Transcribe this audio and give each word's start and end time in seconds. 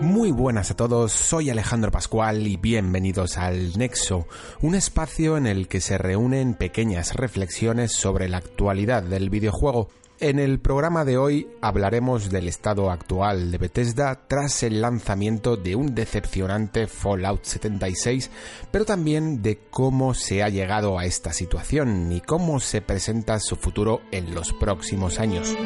Muy 0.00 0.30
buenas 0.30 0.70
a 0.70 0.76
todos, 0.76 1.10
soy 1.12 1.50
Alejandro 1.50 1.90
Pascual 1.90 2.46
y 2.46 2.56
bienvenidos 2.56 3.36
al 3.36 3.76
Nexo, 3.76 4.28
un 4.60 4.76
espacio 4.76 5.36
en 5.36 5.48
el 5.48 5.66
que 5.66 5.80
se 5.80 5.98
reúnen 5.98 6.54
pequeñas 6.54 7.14
reflexiones 7.16 7.92
sobre 7.92 8.28
la 8.28 8.36
actualidad 8.36 9.02
del 9.02 9.28
videojuego. 9.28 9.88
En 10.20 10.38
el 10.38 10.60
programa 10.60 11.04
de 11.04 11.18
hoy 11.18 11.48
hablaremos 11.60 12.30
del 12.30 12.46
estado 12.46 12.90
actual 12.90 13.50
de 13.50 13.58
Bethesda 13.58 14.26
tras 14.28 14.62
el 14.62 14.80
lanzamiento 14.80 15.56
de 15.56 15.74
un 15.74 15.94
decepcionante 15.96 16.86
Fallout 16.86 17.44
76, 17.44 18.30
pero 18.70 18.84
también 18.84 19.42
de 19.42 19.58
cómo 19.70 20.14
se 20.14 20.44
ha 20.44 20.48
llegado 20.48 20.96
a 20.98 21.06
esta 21.06 21.32
situación 21.32 22.12
y 22.12 22.20
cómo 22.20 22.60
se 22.60 22.82
presenta 22.82 23.40
su 23.40 23.56
futuro 23.56 24.00
en 24.12 24.32
los 24.32 24.52
próximos 24.52 25.18
años. 25.18 25.56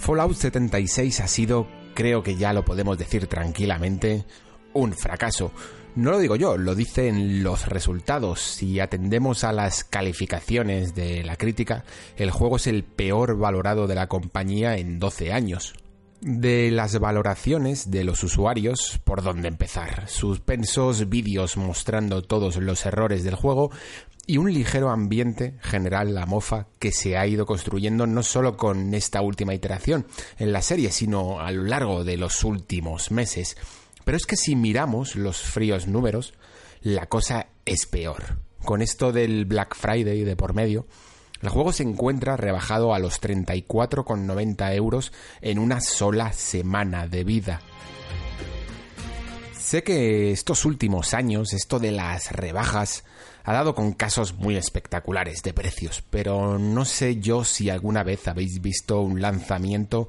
Fallout 0.00 0.34
76 0.34 1.20
ha 1.20 1.28
sido, 1.28 1.68
creo 1.92 2.22
que 2.22 2.34
ya 2.34 2.54
lo 2.54 2.64
podemos 2.64 2.96
decir 2.96 3.26
tranquilamente, 3.26 4.24
un 4.72 4.94
fracaso. 4.94 5.52
No 5.94 6.10
lo 6.10 6.18
digo 6.18 6.36
yo, 6.36 6.56
lo 6.56 6.74
dicen 6.74 7.42
los 7.42 7.66
resultados. 7.66 8.40
Si 8.40 8.80
atendemos 8.80 9.44
a 9.44 9.52
las 9.52 9.84
calificaciones 9.84 10.94
de 10.94 11.22
la 11.22 11.36
crítica, 11.36 11.84
el 12.16 12.30
juego 12.30 12.56
es 12.56 12.66
el 12.66 12.82
peor 12.82 13.36
valorado 13.36 13.86
de 13.86 13.94
la 13.94 14.08
compañía 14.08 14.78
en 14.78 14.98
12 14.98 15.34
años. 15.34 15.74
De 16.20 16.70
las 16.70 16.98
valoraciones 16.98 17.90
de 17.90 18.04
los 18.04 18.22
usuarios, 18.22 19.00
por 19.04 19.22
dónde 19.22 19.48
empezar. 19.48 20.06
Suspensos 20.08 21.08
vídeos 21.08 21.56
mostrando 21.56 22.22
todos 22.22 22.56
los 22.56 22.84
errores 22.84 23.24
del 23.24 23.36
juego 23.36 23.70
y 24.26 24.36
un 24.36 24.52
ligero 24.52 24.90
ambiente 24.90 25.54
general 25.60 26.14
la 26.14 26.26
mofa 26.26 26.66
que 26.78 26.92
se 26.92 27.16
ha 27.16 27.26
ido 27.26 27.46
construyendo 27.46 28.06
no 28.06 28.22
solo 28.22 28.56
con 28.56 28.92
esta 28.92 29.22
última 29.22 29.54
iteración 29.54 30.06
en 30.38 30.52
la 30.52 30.60
serie, 30.62 30.92
sino 30.92 31.40
a 31.40 31.50
lo 31.52 31.64
largo 31.64 32.04
de 32.04 32.18
los 32.18 32.44
últimos 32.44 33.10
meses. 33.10 33.56
Pero 34.04 34.16
es 34.16 34.26
que 34.26 34.36
si 34.36 34.56
miramos 34.56 35.16
los 35.16 35.38
fríos 35.38 35.86
números, 35.86 36.34
la 36.82 37.06
cosa 37.06 37.48
es 37.64 37.86
peor. 37.86 38.38
Con 38.64 38.82
esto 38.82 39.10
del 39.10 39.46
Black 39.46 39.74
Friday 39.74 40.22
de 40.22 40.36
por 40.36 40.54
medio, 40.54 40.86
el 41.42 41.48
juego 41.48 41.72
se 41.72 41.82
encuentra 41.82 42.36
rebajado 42.36 42.94
a 42.94 42.98
los 42.98 43.20
34,90 43.20 44.74
euros 44.74 45.12
en 45.40 45.58
una 45.58 45.80
sola 45.80 46.32
semana 46.32 47.06
de 47.06 47.24
vida. 47.24 47.60
Sé 49.52 49.82
que 49.82 50.32
estos 50.32 50.64
últimos 50.64 51.14
años, 51.14 51.52
esto 51.52 51.78
de 51.78 51.92
las 51.92 52.32
rebajas, 52.32 53.04
ha 53.44 53.52
dado 53.52 53.74
con 53.74 53.92
casos 53.92 54.34
muy 54.34 54.56
espectaculares 54.56 55.42
de 55.42 55.52
precios, 55.52 56.02
pero 56.10 56.58
no 56.58 56.84
sé 56.84 57.20
yo 57.20 57.44
si 57.44 57.70
alguna 57.70 58.02
vez 58.02 58.26
habéis 58.28 58.60
visto 58.60 59.00
un 59.00 59.20
lanzamiento 59.20 60.08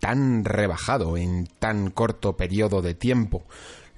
tan 0.00 0.44
rebajado 0.44 1.16
en 1.16 1.46
tan 1.58 1.90
corto 1.90 2.36
periodo 2.36 2.82
de 2.82 2.94
tiempo. 2.94 3.44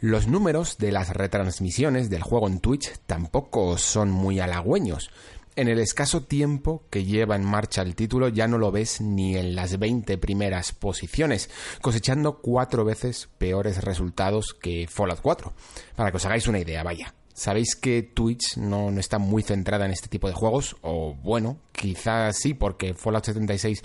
Los 0.00 0.26
números 0.26 0.76
de 0.78 0.92
las 0.92 1.08
retransmisiones 1.08 2.10
del 2.10 2.22
juego 2.22 2.48
en 2.48 2.60
Twitch 2.60 2.92
tampoco 3.06 3.78
son 3.78 4.10
muy 4.10 4.40
halagüeños. 4.40 5.10
En 5.56 5.68
el 5.68 5.78
escaso 5.78 6.22
tiempo 6.22 6.84
que 6.90 7.06
lleva 7.06 7.34
en 7.34 7.42
marcha 7.42 7.80
el 7.80 7.94
título 7.94 8.28
ya 8.28 8.46
no 8.46 8.58
lo 8.58 8.70
ves 8.70 9.00
ni 9.00 9.38
en 9.38 9.56
las 9.56 9.78
20 9.78 10.18
primeras 10.18 10.72
posiciones, 10.72 11.48
cosechando 11.80 12.42
cuatro 12.42 12.84
veces 12.84 13.30
peores 13.38 13.82
resultados 13.82 14.52
que 14.52 14.86
Fallout 14.86 15.22
4. 15.22 15.54
Para 15.96 16.10
que 16.10 16.18
os 16.18 16.26
hagáis 16.26 16.46
una 16.46 16.58
idea, 16.58 16.82
vaya. 16.82 17.14
Sabéis 17.32 17.74
que 17.74 18.02
Twitch 18.02 18.58
no, 18.58 18.90
no 18.90 19.00
está 19.00 19.18
muy 19.18 19.42
centrada 19.42 19.86
en 19.86 19.92
este 19.92 20.08
tipo 20.08 20.28
de 20.28 20.34
juegos, 20.34 20.76
o 20.82 21.14
bueno, 21.14 21.56
quizás 21.72 22.36
sí, 22.36 22.52
porque 22.52 22.92
Fallout 22.92 23.24
76 23.24 23.82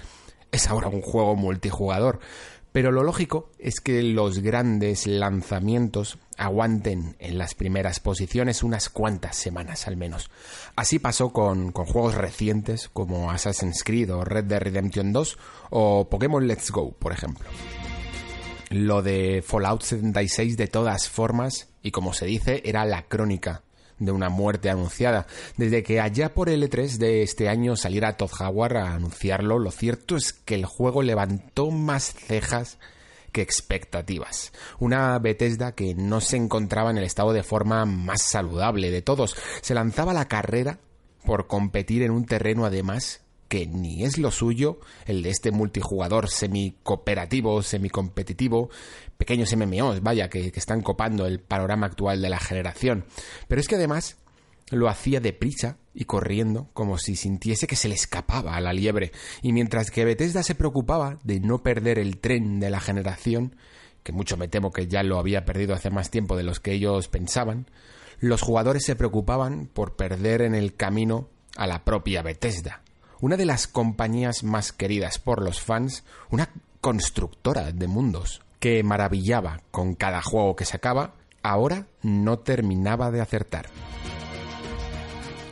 es 0.51 0.67
ahora 0.67 0.89
un 0.89 1.01
juego 1.01 1.37
multijugador. 1.37 2.19
Pero 2.71 2.91
lo 2.91 3.03
lógico 3.03 3.49
es 3.59 3.81
que 3.81 4.01
los 4.01 4.39
grandes 4.39 5.05
lanzamientos 5.05 6.17
aguanten 6.37 7.15
en 7.19 7.37
las 7.37 7.53
primeras 7.53 7.99
posiciones 7.99 8.63
unas 8.63 8.89
cuantas 8.89 9.35
semanas 9.35 9.87
al 9.87 9.97
menos. 9.97 10.31
Así 10.75 10.97
pasó 10.97 11.33
con, 11.33 11.73
juegos 11.73 12.15
recientes 12.15 12.89
como 12.89 13.29
Assassin's 13.29 13.83
Creed 13.83 14.13
o 14.13 14.23
Red 14.23 14.45
Dead 14.45 14.61
Redemption 14.61 15.11
2 15.11 15.37
o 15.71 16.09
Pokémon 16.09 16.47
Let's 16.47 16.71
Go, 16.71 16.93
por 16.93 17.11
ejemplo. 17.11 17.49
Lo 18.69 19.01
de 19.01 19.43
Fallout 19.45 19.81
76 19.81 20.55
de 20.55 20.67
todas 20.67 21.09
formas, 21.09 21.67
y 21.83 21.91
como 21.91 22.13
se 22.13 22.25
dice, 22.25 22.61
era 22.63 22.85
la 22.85 23.03
crónica 23.03 23.63
de 24.01 24.11
una 24.11 24.29
muerte 24.29 24.69
anunciada. 24.69 25.27
Desde 25.55 25.83
que 25.83 26.01
allá 26.01 26.33
por 26.33 26.49
el 26.49 26.63
E3 26.63 26.97
de 26.97 27.23
este 27.23 27.47
año 27.47 27.75
saliera 27.75 28.17
Todd 28.17 28.31
Howard 28.39 28.77
a 28.77 28.93
anunciarlo, 28.95 29.59
lo 29.59 29.71
cierto 29.71 30.17
es 30.17 30.33
que 30.33 30.55
el 30.55 30.65
juego 30.65 31.03
levantó 31.03 31.69
más 31.71 32.13
cejas 32.13 32.79
que 33.31 33.41
expectativas. 33.41 34.51
Una 34.79 35.17
Bethesda 35.19 35.73
que 35.73 35.95
no 35.95 36.19
se 36.19 36.37
encontraba 36.37 36.91
en 36.91 36.97
el 36.97 37.03
estado 37.03 37.31
de 37.31 37.43
forma 37.43 37.85
más 37.85 38.23
saludable 38.23 38.91
de 38.91 39.01
todos. 39.01 39.37
Se 39.61 39.73
lanzaba 39.73 40.13
la 40.13 40.27
carrera 40.27 40.79
por 41.23 41.47
competir 41.47 42.01
en 42.01 42.11
un 42.11 42.25
terreno 42.25 42.65
además 42.65 43.21
que 43.51 43.67
ni 43.67 44.05
es 44.05 44.17
lo 44.17 44.31
suyo, 44.31 44.79
el 45.05 45.23
de 45.23 45.29
este 45.29 45.51
multijugador 45.51 46.29
semi-cooperativo, 46.29 47.61
semi-competitivo, 47.61 48.69
pequeños 49.21 49.55
MMOs, 49.55 50.01
vaya, 50.01 50.31
que, 50.31 50.51
están 50.55 50.81
copando 50.81 51.27
el 51.27 51.39
panorama 51.39 51.85
actual 51.85 52.23
de 52.23 52.29
la 52.29 52.39
generación. 52.39 53.05
Pero 53.47 53.61
es 53.61 53.67
que 53.67 53.75
además 53.75 54.17
lo 54.71 54.89
hacía 54.89 55.19
deprisa 55.19 55.77
y 55.93 56.05
corriendo, 56.05 56.71
como 56.73 56.97
si 56.97 57.15
sintiese 57.15 57.67
que 57.67 57.75
se 57.75 57.87
le 57.87 57.93
escapaba 57.93 58.55
a 58.55 58.61
la 58.61 58.73
liebre, 58.73 59.11
y 59.43 59.53
mientras 59.53 59.91
que 59.91 60.05
Bethesda 60.05 60.41
se 60.41 60.55
preocupaba 60.55 61.19
de 61.23 61.39
no 61.39 61.61
perder 61.61 61.99
el 61.99 62.17
tren 62.17 62.59
de 62.59 62.71
la 62.71 62.79
generación, 62.79 63.55
que 64.01 64.11
mucho 64.11 64.37
me 64.37 64.47
temo 64.47 64.71
que 64.71 64.87
ya 64.87 65.03
lo 65.03 65.19
había 65.19 65.45
perdido 65.45 65.75
hace 65.75 65.91
más 65.91 66.09
tiempo 66.09 66.35
de 66.35 66.41
los 66.41 66.59
que 66.59 66.71
ellos 66.71 67.07
pensaban, 67.07 67.67
los 68.19 68.41
jugadores 68.41 68.83
se 68.85 68.95
preocupaban 68.95 69.67
por 69.71 69.95
perder 69.97 70.41
en 70.41 70.55
el 70.55 70.73
camino 70.73 71.29
a 71.57 71.67
la 71.67 71.83
propia 71.83 72.23
Bethesda, 72.23 72.81
una 73.19 73.37
de 73.37 73.45
las 73.45 73.67
compañías 73.67 74.43
más 74.43 74.71
queridas 74.71 75.19
por 75.19 75.43
los 75.43 75.61
fans, 75.61 76.05
una 76.31 76.49
constructora 76.79 77.71
de 77.71 77.85
mundos, 77.85 78.41
que 78.61 78.83
maravillaba 78.83 79.59
con 79.71 79.95
cada 79.95 80.21
juego 80.21 80.55
que 80.55 80.65
sacaba, 80.65 81.15
ahora 81.41 81.87
no 82.03 82.39
terminaba 82.39 83.09
de 83.09 83.19
acertar. 83.19 83.65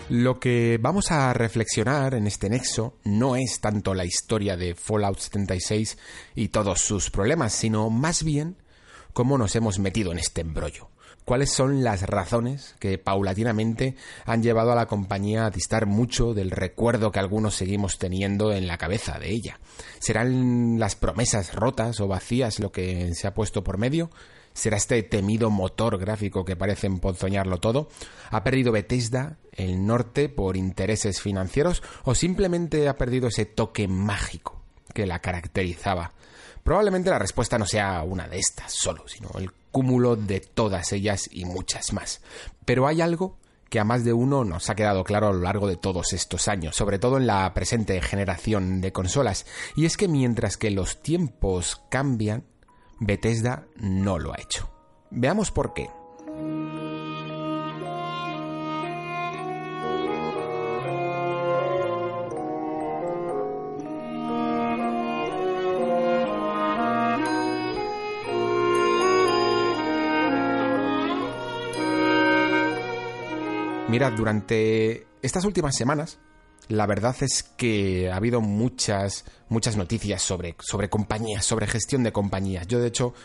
Lo 0.10 0.40
que 0.40 0.78
vamos 0.80 1.12
a 1.12 1.34
reflexionar 1.34 2.14
en 2.14 2.28
este 2.28 2.50
nexo 2.50 2.94
no 3.04 3.36
es 3.36 3.62
tanto 3.62 3.96
la 3.96 4.06
historia 4.06 4.56
de 4.56 4.76
Fallout 4.76 5.18
76 5.18 5.98
y 6.36 6.50
todos 6.50 6.82
sus 6.82 7.10
problemas, 7.10 7.52
sino 7.52 7.90
más 7.90 8.24
bien 8.24 8.58
cómo 9.14 9.40
nos 9.40 9.56
hemos 9.56 9.80
metido 9.80 10.12
en 10.12 10.20
este 10.20 10.42
embrollo 10.42 10.89
cuáles 11.30 11.52
son 11.52 11.84
las 11.84 12.02
razones 12.02 12.74
que 12.80 12.98
paulatinamente 12.98 13.96
han 14.26 14.42
llevado 14.42 14.72
a 14.72 14.76
la 14.76 14.88
compañía 14.88 15.46
a 15.46 15.52
distar 15.52 15.86
mucho 15.86 16.34
del 16.34 16.50
recuerdo 16.50 17.12
que 17.12 17.20
algunos 17.20 17.54
seguimos 17.54 18.00
teniendo 18.00 18.52
en 18.52 18.66
la 18.66 18.80
cabeza 18.80 19.20
de 19.20 19.30
ella. 19.30 19.60
¿Serán 20.00 20.80
las 20.80 20.96
promesas 20.96 21.54
rotas 21.54 22.00
o 22.00 22.08
vacías 22.08 22.60
lo 22.60 22.72
que 22.72 23.14
se 23.14 23.28
ha 23.28 23.36
puesto 23.36 23.64
por 23.64 23.78
medio? 23.78 24.10
¿Será 24.54 24.78
este 24.78 25.04
temido 25.04 25.52
motor 25.52 26.00
gráfico 26.00 26.44
que 26.46 26.56
parece 26.56 26.88
emponzoñarlo 26.88 27.60
todo? 27.60 27.90
¿Ha 28.32 28.44
perdido 28.44 28.72
Bethesda 28.72 29.38
el 29.52 29.86
norte 29.86 30.30
por 30.30 30.58
intereses 30.58 31.22
financieros 31.22 31.84
o 32.06 32.16
simplemente 32.16 32.90
ha 32.90 32.98
perdido 32.98 33.28
ese 33.28 33.46
toque 33.46 33.88
mágico 33.88 34.64
que 34.96 35.06
la 35.06 35.20
caracterizaba? 35.20 36.12
Probablemente 36.64 37.12
la 37.12 37.20
respuesta 37.20 37.60
no 37.60 37.68
sea 37.68 38.02
una 38.02 38.28
de 38.28 38.40
estas 38.40 38.74
solo, 38.74 39.08
sino 39.08 39.30
el 39.38 39.52
cúmulo 39.72 40.16
de 40.16 40.40
todas 40.40 40.92
ellas 40.94 41.30
y 41.32 41.46
muchas 41.46 41.94
más. 41.94 42.22
Pero 42.66 42.88
hay 42.88 43.02
algo 43.02 43.38
que 43.70 43.80
a 43.80 43.84
más 43.84 44.04
de 44.04 44.14
uno 44.14 44.44
nos 44.44 44.70
ha 44.70 44.76
quedado 44.76 45.04
claro 45.04 45.28
a 45.28 45.34
lo 45.34 45.40
largo 45.40 45.68
de 45.68 45.78
todos 45.78 46.14
estos 46.14 46.48
años, 46.48 46.76
sobre 46.76 47.00
todo 47.00 47.18
en 47.18 47.28
la 47.28 47.54
presente 47.54 48.02
generación 48.02 48.82
de 48.82 48.92
consolas, 48.92 49.46
y 49.76 49.86
es 49.86 49.96
que 49.96 50.08
mientras 50.08 50.58
que 50.58 50.72
los 50.72 51.02
tiempos 51.02 51.82
cambian, 51.90 52.46
Bethesda 53.00 53.68
no 53.76 54.20
lo 54.20 54.34
ha 54.34 54.42
hecho. 54.42 54.70
Veamos 55.12 55.52
por 55.52 55.74
qué. 55.74 55.90
Mirad, 73.90 74.14
durante 74.14 75.08
estas 75.24 75.46
últimas 75.46 75.76
semanas, 75.76 76.20
la 76.68 76.86
verdad 76.86 77.16
es 77.22 77.42
que 77.42 78.12
ha 78.12 78.18
habido 78.18 78.40
muchas, 78.40 79.26
muchas 79.48 79.78
noticias 79.78 80.22
sobre, 80.22 80.56
sobre 80.60 80.90
compañías, 80.92 81.44
sobre 81.44 81.66
gestión 81.66 82.04
de 82.04 82.12
compañías. 82.12 82.68
Yo, 82.68 82.80
de 82.80 82.88
hecho, 82.88 83.16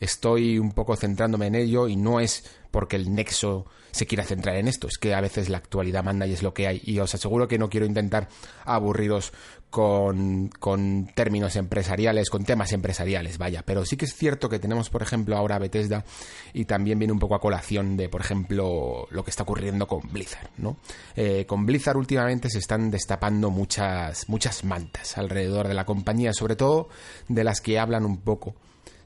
estoy 0.00 0.58
un 0.58 0.72
poco 0.72 0.96
centrándome 0.96 1.48
en 1.48 1.56
ello 1.56 1.88
y 1.88 1.96
no 1.96 2.20
es 2.20 2.50
porque 2.74 2.96
el 2.96 3.14
nexo 3.14 3.66
se 3.92 4.04
quiera 4.04 4.24
centrar 4.24 4.56
en 4.56 4.66
esto, 4.66 4.88
es 4.88 4.98
que 4.98 5.14
a 5.14 5.20
veces 5.20 5.48
la 5.48 5.58
actualidad 5.58 6.02
manda 6.02 6.26
y 6.26 6.32
es 6.32 6.42
lo 6.42 6.52
que 6.52 6.66
hay. 6.66 6.82
Y 6.84 6.98
os 6.98 7.14
aseguro 7.14 7.46
que 7.46 7.56
no 7.56 7.70
quiero 7.70 7.86
intentar 7.86 8.26
aburriros 8.64 9.32
con, 9.70 10.48
con 10.48 11.06
términos 11.14 11.54
empresariales, 11.54 12.30
con 12.30 12.44
temas 12.44 12.72
empresariales, 12.72 13.38
vaya. 13.38 13.62
Pero 13.64 13.84
sí 13.84 13.96
que 13.96 14.06
es 14.06 14.16
cierto 14.16 14.48
que 14.48 14.58
tenemos, 14.58 14.90
por 14.90 15.02
ejemplo, 15.02 15.36
ahora 15.36 15.60
Bethesda 15.60 16.04
y 16.52 16.64
también 16.64 16.98
viene 16.98 17.12
un 17.12 17.20
poco 17.20 17.36
a 17.36 17.40
colación 17.40 17.96
de, 17.96 18.08
por 18.08 18.22
ejemplo, 18.22 19.06
lo 19.08 19.22
que 19.22 19.30
está 19.30 19.44
ocurriendo 19.44 19.86
con 19.86 20.00
Blizzard, 20.10 20.50
¿no? 20.58 20.78
Eh, 21.14 21.46
con 21.46 21.66
Blizzard 21.66 21.96
últimamente 21.96 22.50
se 22.50 22.58
están 22.58 22.90
destapando 22.90 23.50
muchas, 23.50 24.28
muchas 24.28 24.64
mantas 24.64 25.16
alrededor 25.16 25.68
de 25.68 25.74
la 25.74 25.86
compañía, 25.86 26.32
sobre 26.32 26.56
todo 26.56 26.88
de 27.28 27.44
las 27.44 27.60
que 27.60 27.78
hablan 27.78 28.04
un 28.04 28.16
poco 28.16 28.56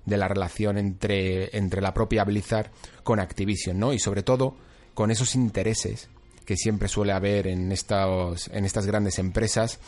de 0.09 0.17
la 0.17 0.29
relación 0.29 0.79
entre, 0.79 1.57
entre 1.57 1.81
la 1.81 1.95
propia 1.95 2.25
Blizzard 2.25 2.71
con 3.03 3.21
Activision, 3.21 3.79
¿no? 3.79 3.93
Y 3.93 3.99
sobre 3.99 4.23
todo 4.23 4.57
con 4.95 5.11
esos 5.11 5.35
intereses 5.35 6.09
que 6.45 6.57
siempre 6.57 6.89
suele 6.89 7.13
haber 7.13 7.47
en, 7.47 7.71
estos, 7.73 8.49
en 8.49 8.65
estas 8.65 8.87
grandes 8.87 9.19
empresas 9.19 9.79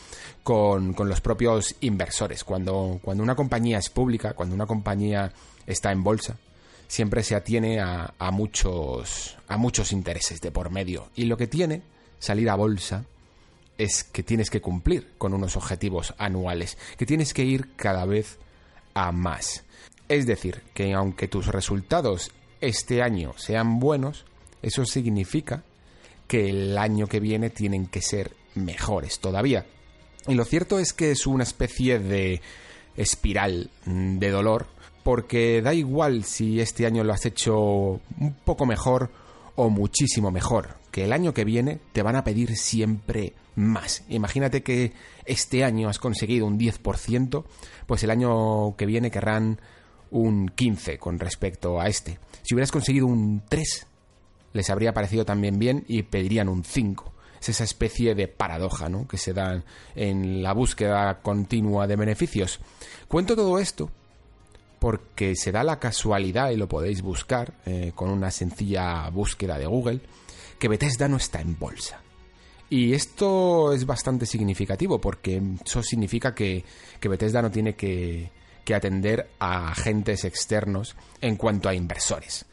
con, 0.43 0.93
con, 0.93 1.09
los 1.09 1.19
propios 1.19 1.75
inversores. 1.81 2.43
Cuando, 2.43 2.99
cuando 3.01 3.23
una 3.23 3.35
compañía 3.35 3.79
es 3.79 3.89
pública, 3.89 4.33
cuando 4.33 4.53
una 4.53 4.67
compañía 4.67 5.33
está 5.65 5.91
en 5.91 6.03
bolsa, 6.03 6.37
siempre 6.87 7.23
se 7.23 7.35
atiene 7.35 7.79
a, 7.79 8.13
a, 8.19 8.29
muchos, 8.29 9.37
a 9.47 9.57
muchos 9.57 9.91
intereses 9.91 10.39
de 10.39 10.51
por 10.51 10.69
medio. 10.69 11.09
Y 11.15 11.25
lo 11.25 11.35
que 11.35 11.47
tiene 11.47 11.81
salir 12.19 12.47
a 12.47 12.55
bolsa 12.55 13.05
es 13.79 14.03
que 14.03 14.21
tienes 14.21 14.51
que 14.51 14.61
cumplir 14.61 15.13
con 15.17 15.33
unos 15.33 15.57
objetivos 15.57 16.13
anuales, 16.19 16.77
que 16.95 17.07
tienes 17.07 17.33
que 17.33 17.43
ir 17.43 17.75
cada 17.75 18.05
vez 18.05 18.37
a 18.93 19.11
más. 19.11 19.63
Es 20.11 20.25
decir, 20.25 20.61
que 20.73 20.93
aunque 20.93 21.29
tus 21.29 21.47
resultados 21.47 22.31
este 22.59 23.01
año 23.01 23.31
sean 23.37 23.79
buenos, 23.79 24.25
eso 24.61 24.83
significa 24.83 25.63
que 26.27 26.49
el 26.49 26.77
año 26.77 27.07
que 27.07 27.21
viene 27.21 27.49
tienen 27.49 27.87
que 27.87 28.01
ser 28.01 28.35
mejores 28.55 29.21
todavía. 29.21 29.65
Y 30.27 30.33
lo 30.33 30.43
cierto 30.43 30.79
es 30.79 30.91
que 30.91 31.11
es 31.11 31.25
una 31.27 31.43
especie 31.43 31.97
de 31.99 32.41
espiral 32.97 33.69
de 33.85 34.29
dolor, 34.29 34.67
porque 35.01 35.61
da 35.61 35.73
igual 35.73 36.25
si 36.25 36.59
este 36.59 36.85
año 36.85 37.05
lo 37.05 37.13
has 37.13 37.25
hecho 37.25 38.01
un 38.19 38.35
poco 38.43 38.65
mejor 38.65 39.11
o 39.55 39.69
muchísimo 39.69 40.29
mejor, 40.29 40.75
que 40.91 41.05
el 41.05 41.13
año 41.13 41.33
que 41.33 41.45
viene 41.45 41.79
te 41.93 42.03
van 42.03 42.17
a 42.17 42.25
pedir 42.25 42.57
siempre 42.57 43.31
más. 43.55 44.03
Imagínate 44.09 44.61
que 44.61 44.91
este 45.23 45.63
año 45.63 45.87
has 45.87 45.99
conseguido 45.99 46.47
un 46.47 46.59
10%, 46.59 47.45
pues 47.87 48.03
el 48.03 48.11
año 48.11 48.75
que 48.75 48.85
viene 48.85 49.09
querrán 49.09 49.57
un 50.11 50.49
15 50.49 50.97
con 50.97 51.19
respecto 51.19 51.79
a 51.79 51.87
este. 51.87 52.19
Si 52.43 52.53
hubieras 52.53 52.71
conseguido 52.71 53.07
un 53.07 53.43
3, 53.47 53.87
les 54.53 54.69
habría 54.69 54.93
parecido 54.93 55.25
también 55.25 55.57
bien 55.57 55.83
y 55.87 56.03
pedirían 56.03 56.49
un 56.49 56.63
5. 56.63 57.11
Es 57.41 57.49
esa 57.49 57.63
especie 57.63 58.13
de 58.13 58.27
paradoja 58.27 58.87
¿no? 58.87 59.07
que 59.07 59.17
se 59.17 59.33
da 59.33 59.63
en 59.95 60.43
la 60.43 60.53
búsqueda 60.53 61.21
continua 61.21 61.87
de 61.87 61.95
beneficios. 61.95 62.59
Cuento 63.07 63.35
todo 63.35 63.57
esto 63.57 63.89
porque 64.79 65.35
se 65.35 65.51
da 65.51 65.63
la 65.63 65.79
casualidad, 65.79 66.49
y 66.49 66.57
lo 66.57 66.67
podéis 66.67 67.03
buscar 67.03 67.53
eh, 67.67 67.91
con 67.93 68.09
una 68.09 68.31
sencilla 68.31 69.07
búsqueda 69.11 69.59
de 69.59 69.67
Google, 69.67 70.01
que 70.57 70.67
Bethesda 70.67 71.07
no 71.07 71.17
está 71.17 71.39
en 71.39 71.57
bolsa. 71.57 72.01
Y 72.67 72.93
esto 72.93 73.73
es 73.73 73.85
bastante 73.85 74.25
significativo 74.25 74.99
porque 74.99 75.39
eso 75.63 75.83
significa 75.83 76.33
que, 76.33 76.63
que 76.99 77.09
Bethesda 77.09 77.43
no 77.43 77.51
tiene 77.51 77.75
que, 77.75 78.31
que 78.63 78.75
atender 78.75 79.29
a 79.39 79.71
agentes 79.71 80.25
externos 80.25 80.95
en 81.21 81.35
cuanto 81.35 81.69
a 81.69 81.73
inversores. 81.73 82.45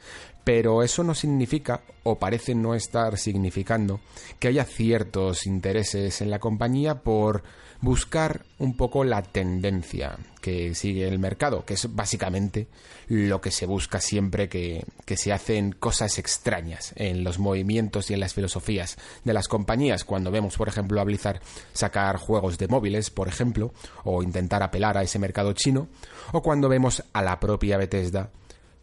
Pero 0.44 0.82
eso 0.82 1.04
no 1.04 1.14
significa, 1.14 1.82
o 2.04 2.18
parece 2.18 2.54
no 2.54 2.74
estar 2.74 3.18
significando, 3.18 4.00
que 4.38 4.48
haya 4.48 4.64
ciertos 4.64 5.46
intereses 5.46 6.20
en 6.22 6.30
la 6.30 6.38
compañía 6.38 7.02
por 7.02 7.42
buscar 7.80 8.44
un 8.58 8.76
poco 8.76 9.04
la 9.04 9.22
tendencia 9.22 10.18
que 10.40 10.74
sigue 10.74 11.06
el 11.06 11.18
mercado, 11.18 11.64
que 11.64 11.74
es 11.74 11.94
básicamente 11.94 12.66
lo 13.08 13.40
que 13.40 13.50
se 13.50 13.66
busca 13.66 14.00
siempre 14.00 14.48
que, 14.48 14.84
se 15.16 15.32
hacen 15.32 15.72
cosas 15.72 16.18
extrañas 16.18 16.92
en 16.96 17.24
los 17.24 17.38
movimientos 17.38 18.10
y 18.10 18.14
en 18.14 18.20
las 18.20 18.34
filosofías 18.34 18.96
de 19.24 19.32
las 19.32 19.48
compañías. 19.48 20.04
Cuando 20.04 20.30
vemos, 20.30 20.56
por 20.56 20.68
ejemplo, 20.68 21.00
a 21.00 21.04
Blizzard 21.04 21.40
sacar 21.72 22.16
juegos 22.16 22.58
de 22.58 22.68
móviles, 22.68 23.10
por 23.10 23.28
ejemplo, 23.28 23.72
o 24.04 24.22
intentar 24.22 24.62
apelar 24.62 24.96
a 24.96 25.02
ese 25.02 25.18
mercado 25.18 25.52
chino, 25.52 25.88
o 26.32 26.42
cuando 26.42 26.68
vemos 26.68 27.02
a 27.12 27.22
la 27.22 27.38
propia 27.38 27.78
Bethesda 27.78 28.30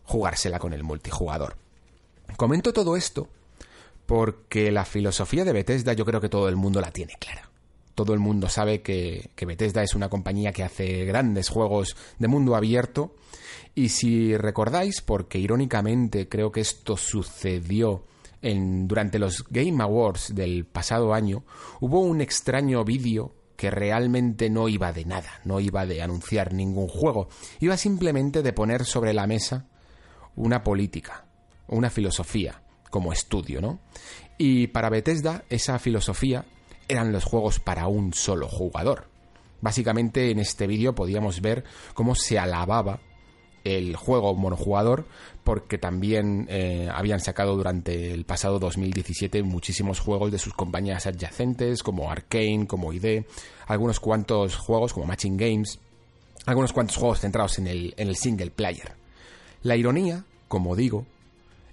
jugársela 0.03 0.59
con 0.59 0.73
el 0.73 0.83
multijugador. 0.83 1.57
Comento 2.37 2.73
todo 2.73 2.95
esto 2.95 3.27
porque 4.05 4.71
la 4.71 4.85
filosofía 4.85 5.45
de 5.45 5.53
Bethesda 5.53 5.93
yo 5.93 6.05
creo 6.05 6.21
que 6.21 6.29
todo 6.29 6.47
el 6.47 6.55
mundo 6.55 6.79
la 6.79 6.91
tiene 6.91 7.15
clara. 7.19 7.49
Todo 7.95 8.13
el 8.13 8.19
mundo 8.19 8.49
sabe 8.49 8.81
que, 8.81 9.31
que, 9.35 9.45
Bethesda 9.45 9.81
es 9.81 9.95
una 9.95 10.09
compañía 10.09 10.51
que 10.51 10.63
hace 10.63 11.05
grandes 11.05 11.49
juegos 11.49 11.95
de 12.19 12.27
mundo 12.27 12.55
abierto. 12.55 13.15
Y 13.73 13.89
si 13.89 14.37
recordáis, 14.37 15.01
porque 15.01 15.39
irónicamente 15.39 16.29
creo 16.29 16.51
que 16.51 16.61
esto 16.61 16.97
sucedió 16.97 18.03
durante 18.41 19.17
los 19.17 19.43
Game 19.49 19.81
Awards 19.81 20.35
del 20.35 20.65
pasado 20.65 21.13
año, 21.13 21.43
hubo 21.79 22.01
un 22.01 22.21
extraño 22.21 22.83
vídeo 22.83 23.33
que 23.55 23.71
realmente 23.71 24.49
no 24.49 24.67
iba 24.67 24.93
de 24.93 25.05
nada, 25.05 25.39
no 25.45 25.59
iba 25.59 25.85
de 25.85 26.01
anunciar 26.01 26.53
ningún 26.53 26.87
juego, 26.87 27.29
iba 27.59 27.75
simplemente 27.77 28.43
de 28.43 28.53
poner 28.53 28.85
sobre 28.85 29.13
la 29.13 29.25
mesa 29.25 29.67
una 30.35 30.63
política, 30.63 31.25
una 31.67 31.89
filosofía 31.89 32.61
como 32.91 33.13
estudio, 33.13 33.61
¿no? 33.61 33.79
Y 34.37 34.67
para 34.67 34.89
Bethesda 34.89 35.43
esa 35.49 35.79
filosofía 35.79 36.45
eran 36.87 37.11
los 37.11 37.23
juegos 37.23 37.59
para 37.59 37.87
un 37.87 38.13
solo 38.13 38.47
jugador. 38.47 39.07
Básicamente 39.61 40.31
en 40.31 40.39
este 40.39 40.67
vídeo 40.67 40.93
podíamos 40.93 41.41
ver 41.41 41.63
cómo 41.93 42.15
se 42.15 42.37
alababa 42.37 42.99
el 43.63 43.95
juego 43.95 44.35
monojugador 44.35 45.05
porque 45.43 45.77
también 45.77 46.47
eh, 46.49 46.87
habían 46.93 47.19
sacado 47.19 47.55
durante 47.55 48.13
el 48.13 48.25
pasado 48.25 48.59
2017 48.59 49.41
muchísimos 49.43 49.99
juegos 49.99 50.31
de 50.31 50.37
sus 50.37 50.53
compañías 50.53 51.07
adyacentes 51.07 51.83
como 51.83 52.11
Arkane, 52.11 52.67
como 52.67 52.93
ID, 52.93 53.23
algunos 53.67 53.99
cuantos 53.99 54.55
juegos 54.55 54.93
como 54.93 55.07
Matching 55.07 55.37
Games, 55.37 55.79
algunos 56.45 56.73
cuantos 56.73 56.97
juegos 56.97 57.19
centrados 57.19 57.57
en 57.57 57.67
el, 57.67 57.93
en 57.97 58.07
el 58.07 58.15
single 58.15 58.51
player. 58.51 58.93
La 59.63 59.75
ironía, 59.75 60.23
como 60.47 60.75
digo, 60.75 61.05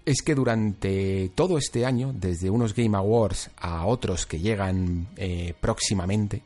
es 0.04 0.22
que 0.22 0.34
durante 0.34 1.30
todo 1.34 1.58
este 1.58 1.86
año, 1.86 2.12
desde 2.14 2.50
unos 2.50 2.74
Game 2.74 2.96
Awards 2.96 3.50
a 3.56 3.86
otros 3.86 4.26
que 4.26 4.40
llegan 4.40 5.08
eh, 5.16 5.54
próximamente, 5.60 6.42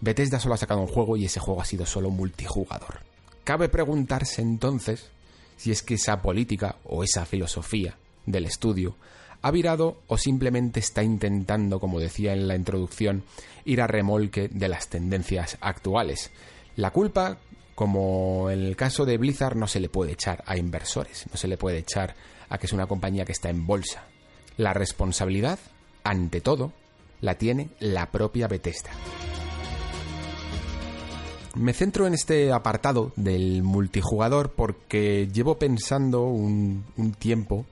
Bethesda 0.00 0.40
solo 0.40 0.54
ha 0.54 0.58
sacado 0.58 0.80
un 0.80 0.88
juego 0.88 1.16
y 1.16 1.26
ese 1.26 1.40
juego 1.40 1.60
ha 1.60 1.64
sido 1.64 1.86
solo 1.86 2.10
multijugador. 2.10 3.00
Cabe 3.44 3.68
preguntarse 3.68 4.42
entonces 4.42 5.10
si 5.56 5.70
es 5.70 5.82
que 5.82 5.94
esa 5.94 6.22
política 6.22 6.76
o 6.84 7.04
esa 7.04 7.24
filosofía 7.24 7.96
del 8.26 8.46
estudio 8.46 8.96
ha 9.42 9.50
virado 9.50 10.02
o 10.08 10.18
simplemente 10.18 10.80
está 10.80 11.02
intentando, 11.02 11.78
como 11.78 12.00
decía 12.00 12.32
en 12.32 12.48
la 12.48 12.56
introducción, 12.56 13.24
ir 13.64 13.80
a 13.80 13.86
remolque 13.86 14.48
de 14.48 14.68
las 14.68 14.88
tendencias 14.88 15.56
actuales. 15.60 16.30
La 16.76 16.90
culpa, 16.90 17.38
como 17.74 18.50
en 18.50 18.60
el 18.60 18.76
caso 18.76 19.04
de 19.04 19.18
Blizzard, 19.18 19.56
no 19.56 19.66
se 19.66 19.80
le 19.80 19.88
puede 19.88 20.12
echar 20.12 20.42
a 20.46 20.56
inversores, 20.56 21.26
no 21.30 21.36
se 21.36 21.48
le 21.48 21.56
puede 21.56 21.78
echar 21.78 22.14
a 22.52 22.58
que 22.58 22.66
es 22.66 22.72
una 22.74 22.86
compañía 22.86 23.24
que 23.24 23.32
está 23.32 23.48
en 23.48 23.66
bolsa. 23.66 24.04
La 24.58 24.74
responsabilidad, 24.74 25.58
ante 26.04 26.42
todo, 26.42 26.72
la 27.22 27.36
tiene 27.36 27.70
la 27.80 28.10
propia 28.10 28.46
Bethesda. 28.46 28.90
Me 31.54 31.72
centro 31.72 32.06
en 32.06 32.12
este 32.12 32.52
apartado 32.52 33.12
del 33.16 33.62
multijugador 33.62 34.52
porque 34.52 35.28
llevo 35.32 35.58
pensando 35.58 36.24
un, 36.24 36.84
un, 36.98 37.12
tiempo 37.14 37.64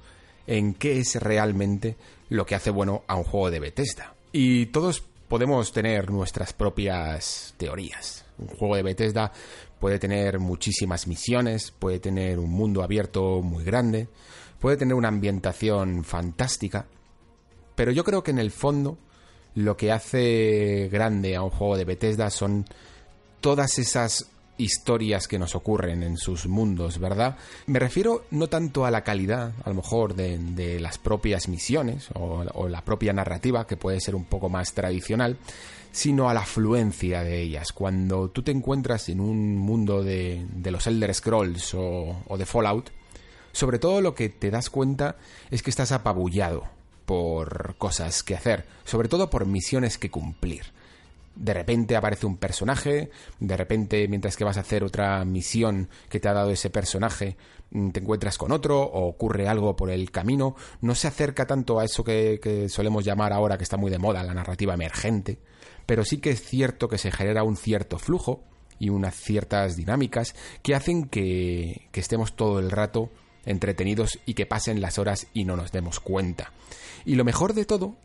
en 0.47 0.73
qué 0.73 0.99
es 0.99 1.17
realmente 1.17 1.97
lo 2.31 2.47
que 2.47 2.55
hace 2.55 2.71
bueno 2.71 3.03
a 3.07 3.17
un 3.17 3.25
juego 3.25 3.51
de 3.51 3.61
Bethesda. 3.61 4.15
Y 4.33 4.67
todos 4.67 5.03
podemos 5.29 5.73
tener 5.73 6.11
nuestras 6.11 6.55
propias 6.55 7.55
teorías. 7.59 8.25
Un 8.39 8.49
juego 8.49 8.77
de 8.77 8.83
Bethesda 8.83 9.33
puede 9.81 9.99
tener 9.99 10.39
muchísimas 10.39 11.07
misiones, 11.07 11.73
puede 11.73 11.99
tener 11.99 12.39
un 12.39 12.51
mundo 12.51 12.83
abierto 12.83 13.41
muy 13.43 13.65
grande, 13.65 14.09
puede 14.61 14.77
tener 14.77 14.95
una 14.95 15.09
ambientación 15.09 16.05
fantástica, 16.05 16.87
pero 17.75 17.91
yo 17.91 18.05
creo 18.05 18.23
que 18.23 18.31
en 18.31 18.39
el 18.39 18.51
fondo 18.51 18.99
lo 19.55 19.77
que 19.77 19.91
hace 19.91 20.89
grande 20.93 21.35
a 21.35 21.43
un 21.43 21.51
juego 21.51 21.77
de 21.77 21.85
Bethesda 21.85 22.31
son 22.31 22.67
todas 23.41 23.79
esas 23.79 24.31
historias 24.61 25.27
que 25.27 25.39
nos 25.39 25.55
ocurren 25.55 26.03
en 26.03 26.17
sus 26.17 26.47
mundos, 26.47 26.99
¿verdad? 26.99 27.37
Me 27.67 27.79
refiero 27.79 28.25
no 28.31 28.49
tanto 28.49 28.85
a 28.85 28.91
la 28.91 29.03
calidad, 29.03 29.53
a 29.65 29.69
lo 29.71 29.77
mejor, 29.77 30.15
de, 30.15 30.79
las 30.79 30.99
propias 30.99 31.49
misiones 31.49 32.09
o, 32.15 32.69
la 32.69 32.85
propia 32.85 33.13
narrativa, 33.13 33.67
que 33.67 33.77
puede 33.77 34.01
ser 34.01 34.15
un 34.15 34.27
poco 34.27 34.49
más 34.49 34.73
tradicional, 34.73 35.39
sino 35.93 36.29
a 36.29 36.35
la 36.35 36.45
fluencia 36.45 37.23
de 37.23 37.41
ellas. 37.41 37.73
Cuando 37.73 38.31
tú 38.31 38.43
te 38.43 38.53
encuentras 38.53 39.09
en 39.09 39.21
un 39.21 39.57
mundo 39.57 40.03
de, 40.03 40.45
los 40.65 40.87
Elder 40.87 41.15
Scrolls 41.15 41.75
o, 41.75 42.23
o 42.27 42.39
de 42.39 42.47
Fallout, 42.47 42.91
sobre 43.53 43.79
todo 43.79 44.01
lo 44.01 44.15
que 44.15 44.29
te 44.29 44.51
das 44.51 44.71
cuenta 44.71 45.17
es 45.51 45.63
que 45.63 45.71
estás 45.71 45.93
apabullado 45.93 46.65
por 47.07 47.75
cosas 47.77 48.23
que 48.23 48.37
hacer, 48.37 48.67
sobre 48.85 49.09
todo 49.09 49.31
por 49.31 49.47
misiones 49.47 49.99
que 49.99 50.11
cumplir 50.11 50.67
de 51.41 51.55
repente 51.55 51.97
aparece 51.97 52.27
un 52.27 52.37
personaje, 52.37 53.11
de 53.39 53.57
repente 53.57 54.07
mientras 54.09 54.37
que 54.37 54.45
vas 54.45 54.59
a 54.59 54.61
hacer 54.61 54.85
otra 54.85 55.25
misión 55.25 55.89
que 56.09 56.21
te 56.21 56.29
ha 56.29 56.35
dado 56.35 56.51
ese 56.51 56.71
personaje, 56.71 57.37
te 57.71 58.01
encuentras 58.01 58.37
con 58.37 58.53
otro 58.53 58.83
o 58.83 59.07
ocurre 59.07 59.49
algo 59.49 59.77
por 59.77 59.91
el 59.91 60.11
camino, 60.11 60.57
no 60.81 60.95
se 60.95 61.09
acerca 61.09 61.47
tanto 61.47 61.79
a 61.79 61.85
eso 61.85 62.03
que, 62.03 62.67
solemos 62.69 63.05
llamar 63.05 63.33
ahora 63.33 63.57
que 63.57 63.65
está 63.65 63.77
muy 63.77 63.91
de 63.91 63.99
moda, 63.99 64.23
la 64.25 64.35
narrativa 64.35 64.75
emergente, 64.75 65.39
pero 65.87 66.05
sí 66.05 66.19
que 66.19 66.31
es 66.31 66.43
cierto 66.43 66.89
que 66.89 66.99
se 66.99 67.13
genera 67.13 67.45
un 67.45 67.57
cierto 67.57 67.99
flujo 67.99 68.45
y 68.79 68.89
unas 68.89 69.15
ciertas 69.15 69.77
dinámicas 69.77 70.35
que 70.63 70.75
hacen 70.75 71.05
que, 71.05 71.89
que 71.93 72.01
estemos 72.01 72.35
todo 72.35 72.59
el 72.59 72.71
rato 72.71 73.11
entretenidos 73.45 74.19
y 74.27 74.35
que 74.35 74.47
pasen 74.47 74.81
las 74.81 74.99
horas 74.99 75.29
y 75.33 75.45
no 75.45 75.57
nos 75.57 75.73
demos 75.73 76.01
cuenta. 76.01 76.53
Y 77.05 77.15
lo 77.15 77.25
mejor 77.25 77.55
de 77.55 77.65
todo 77.65 77.97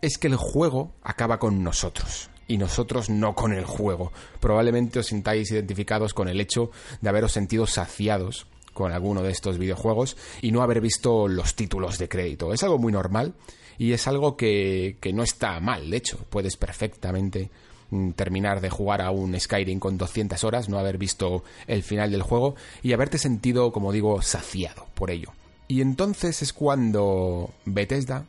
es 0.00 0.18
que 0.18 0.26
el 0.28 0.36
juego 0.36 0.92
acaba 1.02 1.38
con 1.38 1.62
nosotros 1.62 2.30
y 2.48 2.58
nosotros 2.58 3.08
no 3.08 3.34
con 3.34 3.52
el 3.52 3.64
juego. 3.64 4.12
Probablemente 4.40 4.98
os 4.98 5.06
sintáis 5.06 5.50
identificados 5.50 6.12
con 6.14 6.28
el 6.28 6.40
hecho 6.40 6.70
de 7.00 7.08
haberos 7.08 7.32
sentido 7.32 7.66
saciados 7.66 8.46
con 8.72 8.92
alguno 8.92 9.22
de 9.22 9.30
estos 9.30 9.58
videojuegos 9.58 10.16
y 10.40 10.52
no 10.52 10.62
haber 10.62 10.80
visto 10.80 11.28
los 11.28 11.54
títulos 11.54 11.98
de 11.98 12.08
crédito. 12.08 12.52
Es 12.52 12.62
algo 12.62 12.78
muy 12.78 12.92
normal 12.92 13.34
y 13.78 13.92
es 13.92 14.06
algo 14.06 14.36
que, 14.36 14.96
que 15.00 15.12
no 15.12 15.22
está 15.22 15.58
mal, 15.60 15.90
de 15.90 15.96
hecho, 15.96 16.18
puedes 16.30 16.56
perfectamente 16.56 17.50
mm, 17.90 18.10
terminar 18.10 18.60
de 18.60 18.70
jugar 18.70 19.02
a 19.02 19.10
un 19.10 19.38
Skyrim 19.38 19.78
con 19.78 19.98
200 19.98 20.42
horas, 20.44 20.68
no 20.68 20.78
haber 20.78 20.98
visto 20.98 21.44
el 21.66 21.82
final 21.82 22.10
del 22.10 22.22
juego 22.22 22.54
y 22.82 22.92
haberte 22.92 23.18
sentido, 23.18 23.72
como 23.72 23.92
digo, 23.92 24.22
saciado 24.22 24.86
por 24.94 25.10
ello. 25.10 25.32
Y 25.68 25.80
entonces 25.80 26.42
es 26.42 26.52
cuando 26.52 27.50
Bethesda 27.64 28.26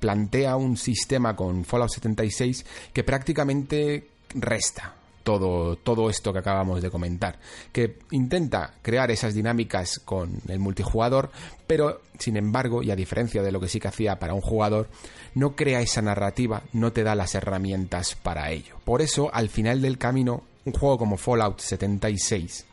plantea 0.00 0.56
un 0.56 0.76
sistema 0.76 1.34
con 1.34 1.64
Fallout 1.64 1.90
76 1.90 2.64
que 2.92 3.02
prácticamente 3.02 4.08
resta 4.34 4.95
todo, 5.26 5.74
todo 5.74 6.08
esto 6.08 6.32
que 6.32 6.38
acabamos 6.38 6.80
de 6.80 6.88
comentar, 6.88 7.40
que 7.72 7.98
intenta 8.12 8.74
crear 8.80 9.10
esas 9.10 9.34
dinámicas 9.34 9.98
con 9.98 10.40
el 10.46 10.60
multijugador, 10.60 11.32
pero 11.66 12.00
sin 12.16 12.36
embargo, 12.36 12.80
y 12.80 12.92
a 12.92 12.96
diferencia 12.96 13.42
de 13.42 13.50
lo 13.50 13.58
que 13.58 13.66
sí 13.66 13.80
que 13.80 13.88
hacía 13.88 14.20
para 14.20 14.34
un 14.34 14.40
jugador, 14.40 14.88
no 15.34 15.56
crea 15.56 15.80
esa 15.80 16.00
narrativa, 16.00 16.62
no 16.72 16.92
te 16.92 17.02
da 17.02 17.16
las 17.16 17.34
herramientas 17.34 18.14
para 18.14 18.52
ello. 18.52 18.76
Por 18.84 19.02
eso, 19.02 19.28
al 19.34 19.48
final 19.48 19.82
del 19.82 19.98
camino, 19.98 20.44
un 20.64 20.72
juego 20.72 20.96
como 20.96 21.16
Fallout 21.16 21.58
76 21.58 22.64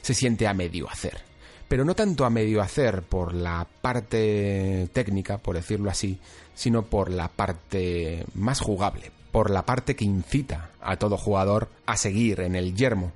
se 0.00 0.14
siente 0.14 0.46
a 0.46 0.54
medio 0.54 0.88
hacer 0.88 1.26
pero 1.66 1.84
no 1.84 1.94
tanto 1.94 2.24
a 2.24 2.30
medio 2.30 2.62
hacer 2.62 3.02
por 3.02 3.34
la 3.34 3.66
parte 3.82 4.88
técnica, 4.94 5.36
por 5.36 5.56
decirlo 5.56 5.90
así, 5.90 6.18
sino 6.54 6.84
por 6.86 7.10
la 7.10 7.28
parte 7.28 8.24
más 8.34 8.60
jugable, 8.60 9.12
por 9.30 9.50
la 9.50 9.64
parte 9.64 9.96
que 9.96 10.04
incita 10.04 10.70
a 10.80 10.96
todo 10.96 11.16
jugador 11.16 11.68
a 11.86 11.96
seguir 11.96 12.40
en 12.40 12.54
el 12.54 12.74
yermo. 12.74 13.12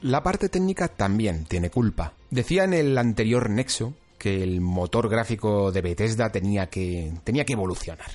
La 0.00 0.22
parte 0.22 0.48
técnica 0.48 0.88
también 0.88 1.44
tiene 1.46 1.70
culpa. 1.70 2.12
Decía 2.30 2.64
en 2.64 2.74
el 2.74 2.96
anterior 2.98 3.50
Nexo 3.50 3.94
que 4.18 4.42
el 4.42 4.60
motor 4.60 5.08
gráfico 5.08 5.72
de 5.72 5.82
Bethesda 5.82 6.30
tenía 6.30 6.68
que, 6.68 7.12
tenía 7.24 7.44
que 7.44 7.54
evolucionar 7.54 8.10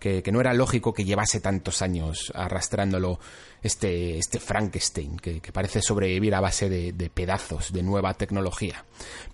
que, 0.00 0.32
no 0.32 0.40
era 0.40 0.54
lógico 0.54 0.92
que 0.92 1.04
llevase 1.04 1.40
tantos 1.40 1.82
años 1.82 2.32
arrastrándolo 2.34 3.20
este, 3.62 4.18
este 4.18 4.40
Frankenstein, 4.40 5.18
que, 5.18 5.40
parece 5.52 5.82
sobrevivir 5.82 6.34
a 6.34 6.40
base 6.40 6.68
de, 6.68 7.10
pedazos 7.10 7.72
de 7.72 7.82
nueva 7.82 8.14
tecnología. 8.14 8.84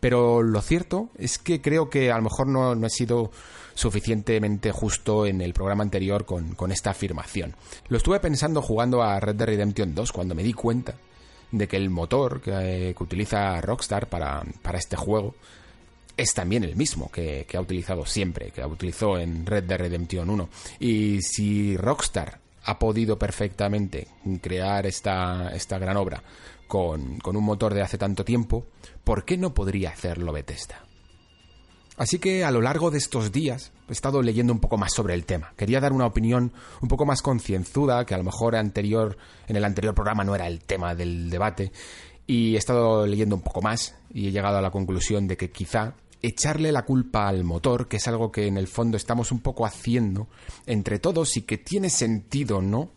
Pero 0.00 0.42
lo 0.42 0.61
cierto 0.61 1.08
es 1.16 1.38
que 1.38 1.62
creo 1.62 1.88
que 1.88 2.11
a 2.11 2.16
lo 2.16 2.23
mejor 2.23 2.49
no, 2.49 2.87
he 2.87 2.90
sido 2.90 3.30
suficientemente 3.76 4.73
justo 4.73 5.26
en 5.26 5.42
el 5.42 5.52
programa 5.52 5.85
anterior 5.85 6.25
con, 6.25 6.73
esta 6.73 6.90
afirmación. 6.90 7.54
Lo 7.88 7.99
estuve 7.99 8.18
pensando 8.21 8.62
jugando 8.62 9.02
a 9.02 9.21
Red 9.21 9.37
Dead 9.37 9.47
Redemption 9.47 9.95
2 9.95 10.12
cuando 10.12 10.35
me 10.35 10.42
di 10.42 10.54
cuenta 10.54 10.95
de 11.52 11.68
que 11.68 11.76
el 11.76 11.90
motor 11.90 12.40
que, 12.40 12.95
que 12.97 13.04
utiliza 13.04 13.61
Rockstar 13.61 14.09
para, 14.09 14.42
para 14.62 14.78
este 14.78 14.97
juego 14.97 15.35
es 16.16 16.33
también 16.33 16.64
el 16.64 16.75
mismo 16.75 17.11
que, 17.11 17.47
ha 17.54 17.61
utilizado 17.61 18.06
siempre, 18.06 18.50
que 18.50 18.64
utilizó 18.64 19.18
en 19.18 19.45
Red 19.45 19.64
Dead 19.64 19.78
Redemption 19.78 20.30
1. 20.30 20.49
Y 20.80 21.21
si 21.21 21.76
Rockstar 21.76 22.40
ha 22.64 22.78
podido 22.78 23.18
perfectamente 23.18 24.09
crear 24.40 24.87
esta, 24.87 25.50
esta 25.54 25.78
gran 25.78 25.99
obra 25.99 26.23
con, 26.66 27.18
con 27.18 27.37
un 27.37 27.45
motor 27.45 27.75
de 27.75 27.83
hace 27.83 27.99
tanto 27.99 28.25
tiempo, 28.25 28.66
¿por 29.04 29.26
qué 29.26 29.37
no 29.37 29.52
podría 29.52 29.90
hacerlo 29.90 30.33
Bethesda? 30.33 30.85
Así 31.96 32.18
que 32.18 32.44
a 32.44 32.50
lo 32.50 32.60
largo 32.60 32.90
de 32.90 32.98
estos 32.98 33.32
días 33.32 33.72
he 33.88 33.92
estado 33.92 34.20
leyendo 34.22 34.52
un 34.52 34.60
poco 34.60 34.76
más 34.76 34.92
sobre 34.92 35.14
el 35.14 35.24
tema. 35.24 35.52
Quería 35.56 35.80
dar 35.80 35.92
una 35.92 36.06
opinión 36.06 36.52
un 36.82 36.88
poco 36.88 37.06
más 37.06 37.22
concienzuda, 37.22 38.04
que 38.04 38.14
a 38.14 38.18
lo 38.18 38.24
mejor 38.24 38.54
anterior, 38.56 39.16
en 39.48 39.56
el 39.56 39.64
anterior 39.64 39.94
programa 39.94 40.24
no 40.24 40.34
era 40.34 40.46
el 40.46 40.60
tema 40.60 40.94
del 40.94 41.30
debate, 41.30 41.72
y 42.26 42.54
he 42.54 42.58
estado 42.58 43.06
leyendo 43.06 43.36
un 43.36 43.42
poco 43.42 43.62
más 43.62 43.94
y 44.12 44.28
he 44.28 44.32
llegado 44.32 44.58
a 44.58 44.62
la 44.62 44.70
conclusión 44.70 45.26
de 45.26 45.36
que 45.36 45.50
quizá 45.50 45.94
echarle 46.22 46.72
la 46.72 46.84
culpa 46.84 47.28
al 47.28 47.44
motor, 47.44 47.88
que 47.88 47.98
es 47.98 48.08
algo 48.08 48.32
que 48.32 48.46
en 48.46 48.56
el 48.56 48.66
fondo 48.66 48.96
estamos 48.96 49.32
un 49.32 49.40
poco 49.40 49.64
haciendo 49.64 50.26
entre 50.66 50.98
todos 50.98 51.36
y 51.36 51.42
que 51.42 51.58
tiene 51.58 51.88
sentido, 51.88 52.60
¿no? 52.60 52.90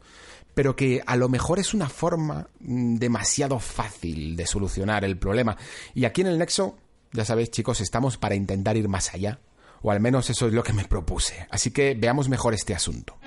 Pero 0.55 0.75
que 0.75 1.01
a 1.05 1.15
lo 1.15 1.29
mejor 1.29 1.59
es 1.59 1.73
una 1.73 1.87
forma 1.87 2.47
mm, 2.59 2.95
demasiado 2.95 3.59
fácil 3.59 4.35
de 4.35 4.47
solucionar 4.47 5.05
el 5.05 5.17
problema. 5.17 5.55
Y 5.93 6.05
aquí 6.05 6.21
en 6.21 6.27
el 6.27 6.39
Nexo, 6.39 6.75
ya 7.13 7.25
sabéis 7.25 7.51
chicos, 7.51 7.81
estamos 7.81 8.17
para 8.17 8.35
intentar 8.35 8.77
ir 8.77 8.87
más 8.87 9.13
allá. 9.13 9.39
O 9.81 9.91
al 9.91 9.99
menos 9.99 10.29
eso 10.29 10.47
es 10.47 10.53
lo 10.53 10.63
que 10.63 10.73
me 10.73 10.85
propuse. 10.85 11.47
Así 11.49 11.71
que 11.71 11.95
veamos 11.97 12.27
mejor 12.27 12.53
este 12.53 12.75
asunto. 12.75 13.17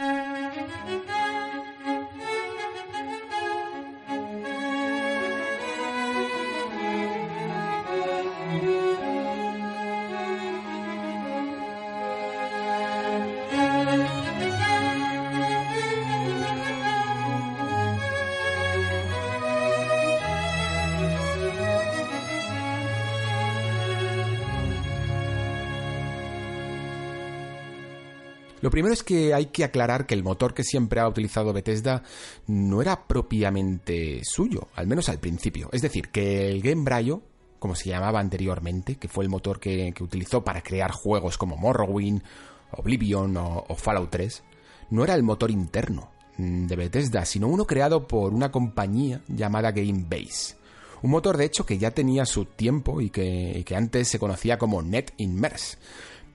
Lo 28.62 28.70
primero 28.70 28.94
es 28.94 29.02
que 29.02 29.34
hay 29.34 29.46
que 29.46 29.64
aclarar 29.64 30.06
que 30.06 30.14
el 30.14 30.22
motor 30.22 30.54
que 30.54 30.64
siempre 30.64 31.00
ha 31.00 31.08
utilizado 31.08 31.52
Bethesda 31.52 32.02
no 32.46 32.80
era 32.80 33.06
propiamente 33.06 34.20
suyo, 34.24 34.68
al 34.74 34.86
menos 34.86 35.08
al 35.08 35.18
principio. 35.18 35.68
Es 35.72 35.82
decir, 35.82 36.08
que 36.08 36.48
el 36.48 36.62
Game 36.62 36.84
Braille, 36.84 37.18
como 37.58 37.74
se 37.74 37.90
llamaba 37.90 38.20
anteriormente, 38.20 38.96
que 38.96 39.08
fue 39.08 39.24
el 39.24 39.30
motor 39.30 39.60
que, 39.60 39.92
utilizó 40.00 40.42
para 40.44 40.62
crear 40.62 40.92
juegos 40.92 41.36
como 41.36 41.56
Morrowind, 41.56 42.22
Oblivion 42.70 43.36
o, 43.36 43.64
o 43.68 43.74
Fallout 43.74 44.10
3, 44.10 44.42
no 44.90 45.04
era 45.04 45.14
el 45.14 45.22
motor 45.22 45.50
interno 45.50 46.10
de 46.38 46.76
Bethesda, 46.76 47.24
sino 47.24 47.48
uno 47.48 47.66
creado 47.66 48.06
por 48.06 48.32
una 48.32 48.50
compañía 48.50 49.20
llamada 49.28 49.72
GameBase. 49.72 50.56
Un 51.02 51.10
motor 51.10 51.36
de 51.36 51.46
hecho 51.46 51.66
que 51.66 51.78
ya 51.78 51.90
tenía 51.90 52.24
su 52.24 52.44
tiempo 52.44 53.00
y 53.00 53.10
que, 53.10 53.64
antes 53.76 54.08
se 54.08 54.18
conocía 54.18 54.56
como 54.56 54.82
NetInmerse. 54.82 55.78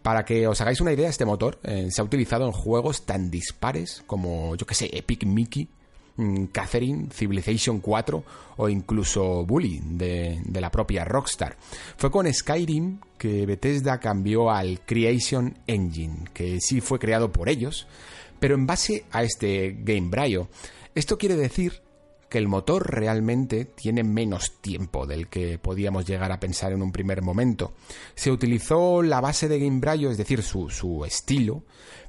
Para 0.07 0.23
que 0.23 0.47
os 0.47 0.61
hagáis 0.61 0.79
una 0.79 0.93
idea, 0.93 1.09
este 1.09 1.25
motor 1.25 1.59
eh, 1.63 1.89
se 1.91 1.99
ha 1.99 2.05
utilizado 2.05 2.45
en 2.45 2.53
juegos 2.53 3.05
tan 3.05 3.29
dispares 3.29 4.05
como, 4.07 4.55
yo 4.55 4.65
que 4.65 4.73
sé, 4.73 4.89
Epic 4.93 5.25
Mickey, 5.25 5.67
mm, 6.15 6.45
Catherine, 6.45 7.09
Civilization 7.11 7.81
4 7.81 8.23
o 8.55 8.69
incluso 8.69 9.45
Bully 9.45 9.81
de, 9.83 10.39
la 10.61 10.71
propia 10.71 11.03
Rockstar. 11.03 11.57
Fue 11.97 12.09
con 12.09 12.33
Skyrim 12.33 12.99
que 13.17 13.45
Bethesda 13.45 13.99
cambió 13.99 14.49
al 14.49 14.79
Creation 14.85 15.57
Engine, 15.67 16.19
que 16.33 16.61
sí 16.61 16.79
fue 16.79 16.99
creado 16.99 17.33
por 17.33 17.49
ellos, 17.49 17.85
pero 18.39 18.55
en 18.55 18.65
base 18.65 19.03
a 19.11 19.23
este 19.23 19.75
Game 19.77 20.07
Braille. 20.07 20.47
Esto 20.95 21.17
quiere 21.17 21.35
decir 21.35 21.81
que 22.29 22.37
el 22.37 22.47
motor 22.47 22.91
realmente 22.91 23.65
tiene 23.65 24.03
menos 24.03 24.59
tiempo 24.61 25.05
del 25.05 25.27
que 25.27 25.57
podíamos 25.57 26.05
llegar 26.05 26.31
a 26.31 26.39
pensar 26.39 26.71
en 26.71 26.81
un 26.81 26.91
primer 26.91 27.21
momento. 27.21 27.73
Se 28.15 28.31
utilizó 28.31 29.01
la 29.01 29.21
base 29.21 29.47
de 29.47 29.59
Gamebryo, 29.59 30.11
es 30.11 30.17
decir, 30.17 30.43
su, 30.43 30.69
su 30.69 31.05
estilo, 31.05 31.63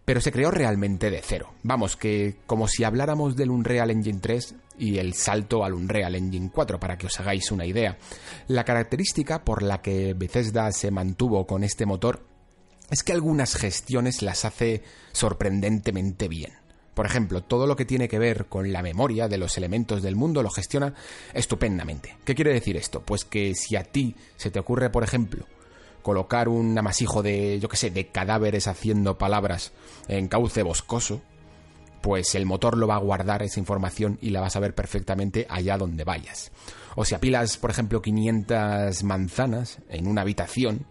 pero 0.05 0.21
se 0.21 0.33
creó 0.33 0.51
realmente 0.51 1.11
de 1.11 1.21
cero. 1.23 1.53
Vamos, 1.63 1.97
que 1.97 2.39
como 2.47 2.67
si 2.67 2.85
habláramos 2.85 3.37
del 3.37 3.51
Unreal 3.51 3.91
Engine 3.91 4.21
3 4.21 4.55
y 4.79 4.99
el 4.99 5.15
salto 5.15 5.65
al 5.65 5.75
Unreal 5.75 6.15
Engine 6.15 6.51
4, 6.53 6.81
para 6.81 6.97
que 6.97 7.07
os 7.07 7.21
hagáis 7.21 7.53
una 7.53 7.67
idea. 7.67 7.99
La 8.47 8.65
característica 8.65 9.45
por 9.45 9.63
la 9.63 9.83
que 9.83 10.15
Bethesda 10.15 10.73
se 10.73 10.91
mantuvo 10.91 11.47
con 11.47 11.63
este 11.63 11.87
motor 11.87 12.25
es 12.91 13.03
que 13.03 13.13
algunas 13.13 13.55
gestiones 13.55 14.23
las 14.23 14.45
hace 14.45 14.83
sorprendentemente 15.13 16.29
bien. 16.29 16.53
Por 16.99 17.07
ejemplo, 17.07 17.45
todo 17.45 17.69
lo 17.69 17.77
que 17.77 17.85
tiene 17.85 18.09
que 18.09 18.19
ver 18.19 18.47
con 18.47 18.73
la 18.73 18.83
memoria 18.83 19.29
de 19.29 19.39
los 19.39 19.57
elementos 19.57 20.03
del 20.03 20.17
mundo 20.17 20.43
lo 20.43 20.51
gestiona 20.51 20.95
estupendamente. 21.33 22.17
¿Qué 22.25 22.35
quiere 22.35 22.53
decir 22.53 22.77
esto? 22.77 23.03
Pues 23.03 23.25
que 23.25 23.55
si 23.55 23.77
a 23.77 23.85
ti 23.85 24.17
se 24.37 24.51
te 24.51 24.59
ocurre, 24.59 24.91
por 24.91 25.05
ejemplo, 25.05 25.47
colocar 26.03 26.49
un 26.49 26.77
amasijo 26.77 27.23
de, 27.23 27.61
yo 27.61 27.69
qué 27.69 27.77
sé, 27.77 27.91
de 27.91 28.09
cadáveres 28.09 28.67
haciendo 28.67 29.17
palabras 29.17 29.71
en 30.09 30.27
cauce 30.27 30.65
boscoso, 30.65 31.23
pues 32.03 32.35
el 32.35 32.47
motor 32.47 32.77
lo 32.77 32.89
va 32.89 32.97
a 32.97 32.99
guardar 32.99 33.45
esa 33.45 33.61
información 33.61 34.19
y 34.21 34.31
la 34.31 34.41
vas 34.41 34.57
a 34.57 34.61
ver 34.61 34.75
perfectamente 34.75 35.47
allá 35.49 35.79
donde 35.79 36.03
vayas. 36.03 36.51
O 36.97 37.05
si 37.05 37.15
apilas, 37.15 37.59
por 37.59 37.71
ejemplo, 37.71 38.03
500 38.03 39.05
manzanas 39.05 39.79
en 39.89 40.09
una 40.09 40.23
habitación, 40.23 40.85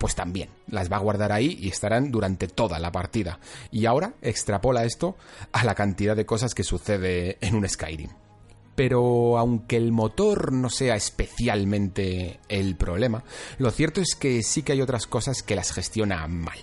pues 0.00 0.14
también 0.14 0.48
las 0.66 0.90
va 0.90 0.96
a 0.96 1.00
guardar 1.00 1.30
ahí 1.30 1.58
y 1.60 1.68
estarán 1.68 2.10
durante 2.10 2.48
toda 2.48 2.78
la 2.78 2.90
partida. 2.90 3.38
Y 3.70 3.84
ahora 3.84 4.14
extrapola 4.22 4.84
esto 4.84 5.14
a 5.52 5.62
la 5.62 5.74
cantidad 5.74 6.16
de 6.16 6.24
cosas 6.24 6.54
que 6.54 6.64
sucede 6.64 7.36
en 7.42 7.54
un 7.54 7.68
Skyrim. 7.68 8.08
Pero 8.74 9.36
aunque 9.36 9.76
el 9.76 9.92
motor 9.92 10.54
no 10.54 10.70
sea 10.70 10.96
especialmente 10.96 12.40
el 12.48 12.76
problema, 12.76 13.24
lo 13.58 13.70
cierto 13.70 14.00
es 14.00 14.14
que 14.14 14.42
sí 14.42 14.62
que 14.62 14.72
hay 14.72 14.80
otras 14.80 15.06
cosas 15.06 15.42
que 15.42 15.54
las 15.54 15.70
gestiona 15.70 16.26
mal. 16.28 16.58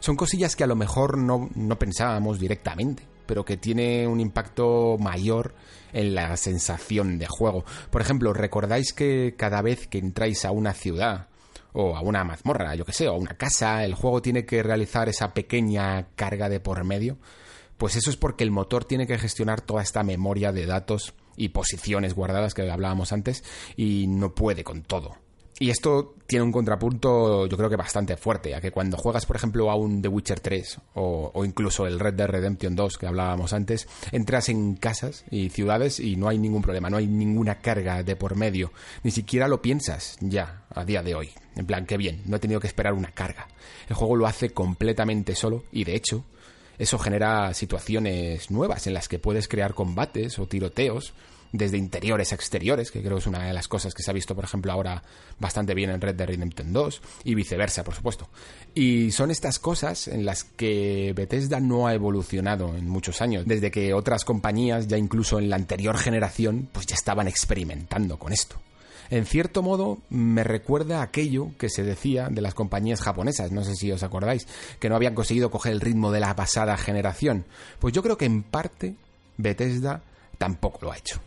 Son 0.00 0.16
cosillas 0.16 0.56
que 0.56 0.64
a 0.64 0.66
lo 0.66 0.74
mejor 0.74 1.18
no, 1.18 1.50
no 1.54 1.78
pensábamos 1.78 2.40
directamente, 2.40 3.06
pero 3.26 3.44
que 3.44 3.58
tiene 3.58 4.08
un 4.08 4.18
impacto 4.18 4.96
mayor 4.98 5.54
en 5.92 6.16
la 6.16 6.36
sensación 6.36 7.16
de 7.20 7.28
juego. 7.28 7.64
Por 7.90 8.02
ejemplo, 8.02 8.32
¿recordáis 8.32 8.92
que 8.92 9.36
cada 9.38 9.62
vez 9.62 9.86
que 9.86 9.98
entráis 9.98 10.44
a 10.44 10.50
una 10.50 10.72
ciudad 10.72 11.28
o 11.72 11.96
a 11.96 12.00
una 12.00 12.24
mazmorra, 12.24 12.74
yo 12.74 12.84
que 12.84 12.92
sé, 12.92 13.08
o 13.08 13.14
a 13.14 13.18
una 13.18 13.36
casa, 13.36 13.84
el 13.84 13.94
juego 13.94 14.22
tiene 14.22 14.44
que 14.44 14.62
realizar 14.62 15.08
esa 15.08 15.34
pequeña 15.34 16.08
carga 16.14 16.48
de 16.48 16.60
por 16.60 16.84
medio, 16.84 17.18
pues 17.78 17.96
eso 17.96 18.10
es 18.10 18.16
porque 18.16 18.44
el 18.44 18.50
motor 18.50 18.84
tiene 18.84 19.06
que 19.06 19.18
gestionar 19.18 19.60
toda 19.60 19.82
esta 19.82 20.02
memoria 20.02 20.52
de 20.52 20.66
datos 20.66 21.14
y 21.36 21.48
posiciones 21.48 22.14
guardadas 22.14 22.54
que 22.54 22.70
hablábamos 22.70 23.12
antes 23.12 23.42
y 23.76 24.06
no 24.06 24.34
puede 24.34 24.64
con 24.64 24.82
todo. 24.82 25.16
Y 25.62 25.70
esto 25.70 26.16
tiene 26.26 26.44
un 26.44 26.50
contrapunto 26.50 27.46
yo 27.46 27.56
creo 27.56 27.70
que 27.70 27.76
bastante 27.76 28.16
fuerte, 28.16 28.52
a 28.52 28.60
que 28.60 28.72
cuando 28.72 28.96
juegas 28.96 29.26
por 29.26 29.36
ejemplo 29.36 29.70
a 29.70 29.76
un 29.76 30.02
The 30.02 30.08
Witcher 30.08 30.40
3 30.40 30.78
o, 30.94 31.30
o, 31.32 31.44
incluso 31.44 31.86
el 31.86 32.00
Red 32.00 32.14
Dead 32.14 32.26
Redemption 32.26 32.74
2 32.74 32.98
que 32.98 33.06
hablábamos 33.06 33.52
antes, 33.52 33.86
entras 34.10 34.48
en 34.48 34.74
casas 34.74 35.24
y 35.30 35.50
ciudades 35.50 36.00
y 36.00 36.16
no 36.16 36.26
hay 36.26 36.38
ningún 36.38 36.62
problema, 36.62 36.90
no 36.90 36.96
hay 36.96 37.06
ninguna 37.06 37.60
carga 37.60 38.02
de 38.02 38.16
por 38.16 38.34
medio, 38.34 38.72
ni 39.04 39.12
siquiera 39.12 39.46
lo 39.46 39.62
piensas 39.62 40.16
ya 40.20 40.64
a 40.74 40.84
día 40.84 41.04
de 41.04 41.14
hoy. 41.14 41.30
En 41.54 41.64
plan, 41.64 41.86
qué 41.86 41.96
bien, 41.96 42.22
no 42.26 42.38
he 42.38 42.40
tenido 42.40 42.58
que 42.58 42.66
esperar 42.66 42.94
una 42.94 43.12
carga. 43.12 43.46
El 43.88 43.94
juego 43.94 44.16
lo 44.16 44.26
hace 44.26 44.50
completamente 44.50 45.36
solo 45.36 45.62
y 45.70 45.84
de 45.84 45.94
hecho 45.94 46.24
eso 46.76 46.98
genera 46.98 47.54
situaciones 47.54 48.50
nuevas 48.50 48.88
en 48.88 48.94
las 48.94 49.06
que 49.06 49.20
puedes 49.20 49.46
crear 49.46 49.74
combates 49.74 50.40
o 50.40 50.48
tiroteos 50.48 51.14
desde 51.52 51.76
interiores 51.76 52.32
a 52.32 52.34
exteriores, 52.34 52.90
que 52.90 53.00
creo 53.00 53.16
que 53.16 53.20
es 53.20 53.26
una 53.26 53.46
de 53.46 53.52
las 53.52 53.68
cosas 53.68 53.94
que 53.94 54.02
se 54.02 54.10
ha 54.10 54.14
visto, 54.14 54.34
por 54.34 54.44
ejemplo, 54.44 54.72
ahora 54.72 55.02
bastante 55.38 55.74
bien 55.74 55.90
en 55.90 56.00
Red 56.00 56.16
Dead 56.16 56.26
Redemption 56.26 56.72
2 56.72 57.02
y 57.24 57.34
viceversa, 57.34 57.84
por 57.84 57.94
supuesto. 57.94 58.28
Y 58.74 59.10
son 59.12 59.30
estas 59.30 59.58
cosas 59.58 60.08
en 60.08 60.24
las 60.24 60.44
que 60.44 61.12
Bethesda 61.14 61.60
no 61.60 61.86
ha 61.86 61.94
evolucionado 61.94 62.74
en 62.76 62.88
muchos 62.88 63.20
años, 63.20 63.44
desde 63.46 63.70
que 63.70 63.92
otras 63.92 64.24
compañías, 64.24 64.88
ya 64.88 64.96
incluso 64.96 65.38
en 65.38 65.50
la 65.50 65.56
anterior 65.56 65.98
generación, 65.98 66.68
pues 66.72 66.86
ya 66.86 66.94
estaban 66.94 67.28
experimentando 67.28 68.18
con 68.18 68.32
esto. 68.32 68.56
En 69.10 69.26
cierto 69.26 69.62
modo, 69.62 69.98
me 70.08 70.42
recuerda 70.42 71.02
aquello 71.02 71.50
que 71.58 71.68
se 71.68 71.82
decía 71.82 72.28
de 72.30 72.40
las 72.40 72.54
compañías 72.54 73.02
japonesas, 73.02 73.52
no 73.52 73.62
sé 73.62 73.74
si 73.74 73.92
os 73.92 74.02
acordáis, 74.02 74.46
que 74.80 74.88
no 74.88 74.96
habían 74.96 75.14
conseguido 75.14 75.50
coger 75.50 75.72
el 75.72 75.82
ritmo 75.82 76.12
de 76.12 76.20
la 76.20 76.34
pasada 76.34 76.78
generación. 76.78 77.44
Pues 77.78 77.92
yo 77.92 78.02
creo 78.02 78.16
que 78.16 78.24
en 78.24 78.42
parte 78.42 78.94
Bethesda 79.36 80.02
tampoco 80.38 80.78
lo 80.80 80.92
ha 80.92 80.96
hecho. 80.96 81.20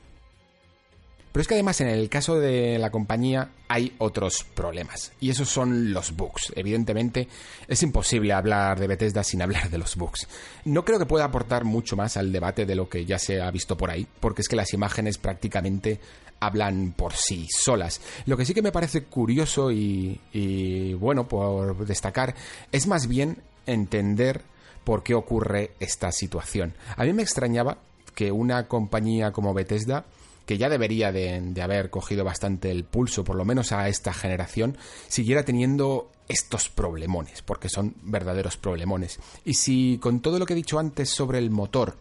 Pero 1.35 1.41
es 1.41 1.49
que 1.49 1.55
además 1.55 1.81
en 1.81 1.89
el 1.89 2.07
caso 2.07 2.39
de 2.39 2.79
la 2.79 2.91
compañía 2.91 3.49
hay 3.67 3.93
otros 3.97 4.45
problemas. 4.45 5.11
Y 5.19 5.31
esos 5.31 5.49
son 5.49 5.91
los 5.91 6.15
bugs. 6.15 6.53
Evidentemente 6.55 7.27
es 7.67 7.83
imposible 7.83 8.31
hablar 8.31 8.79
de 8.79 8.87
Bethesda 8.87 9.21
sin 9.21 9.41
hablar 9.41 9.69
de 9.69 9.77
los 9.77 9.97
bugs. 9.97 10.29
No 10.63 10.85
creo 10.85 10.97
que 10.97 11.05
pueda 11.05 11.25
aportar 11.25 11.65
mucho 11.65 11.97
más 11.97 12.15
al 12.15 12.31
debate 12.31 12.65
de 12.65 12.75
lo 12.75 12.87
que 12.87 13.03
ya 13.03 13.19
se 13.19 13.41
ha 13.41 13.51
visto 13.51 13.75
por 13.75 13.91
ahí, 13.91 14.07
porque 14.21 14.43
es 14.43 14.47
que 14.47 14.55
las 14.55 14.71
imágenes 14.71 15.17
prácticamente 15.17 15.99
hablan 16.39 16.93
por 16.95 17.11
sí 17.11 17.49
solas. 17.51 17.99
Lo 18.25 18.37
que 18.37 18.45
sí 18.45 18.53
que 18.53 18.61
me 18.61 18.71
parece 18.71 19.03
curioso 19.03 19.73
y, 19.73 20.17
y 20.31 20.93
bueno, 20.93 21.27
por 21.27 21.85
destacar, 21.85 22.33
es 22.71 22.87
más 22.87 23.09
bien 23.09 23.39
entender 23.65 24.41
por 24.85 25.03
qué 25.03 25.13
ocurre 25.15 25.71
esta 25.81 26.13
situación. 26.13 26.75
A 26.95 27.03
mí 27.03 27.11
me 27.11 27.23
extrañaba 27.23 27.79
que 28.15 28.31
una 28.31 28.69
compañía 28.69 29.33
como 29.33 29.53
Bethesda 29.53 30.05
que 30.45 30.57
ya 30.57 30.69
debería 30.69 31.11
de, 31.11 31.53
haber 31.61 31.89
cogido 31.89 32.23
bastante 32.23 32.71
el 32.71 32.83
pulso, 32.83 33.23
por 33.23 33.35
lo 33.35 33.45
menos 33.45 33.71
a 33.71 33.87
esta 33.87 34.13
generación, 34.13 34.77
siguiera 35.07 35.43
teniendo 35.43 36.11
estos 36.27 36.69
problemones, 36.69 37.41
porque 37.41 37.69
son 37.69 37.95
verdaderos 38.03 38.57
problemones. 38.57 39.19
Y 39.43 39.55
si 39.55 39.97
con 40.01 40.21
todo 40.21 40.39
lo 40.39 40.45
que 40.45 40.53
he 40.53 40.57
dicho 40.57 40.79
antes 40.79 41.09
sobre 41.09 41.39
el 41.39 41.51
motor, 41.51 41.97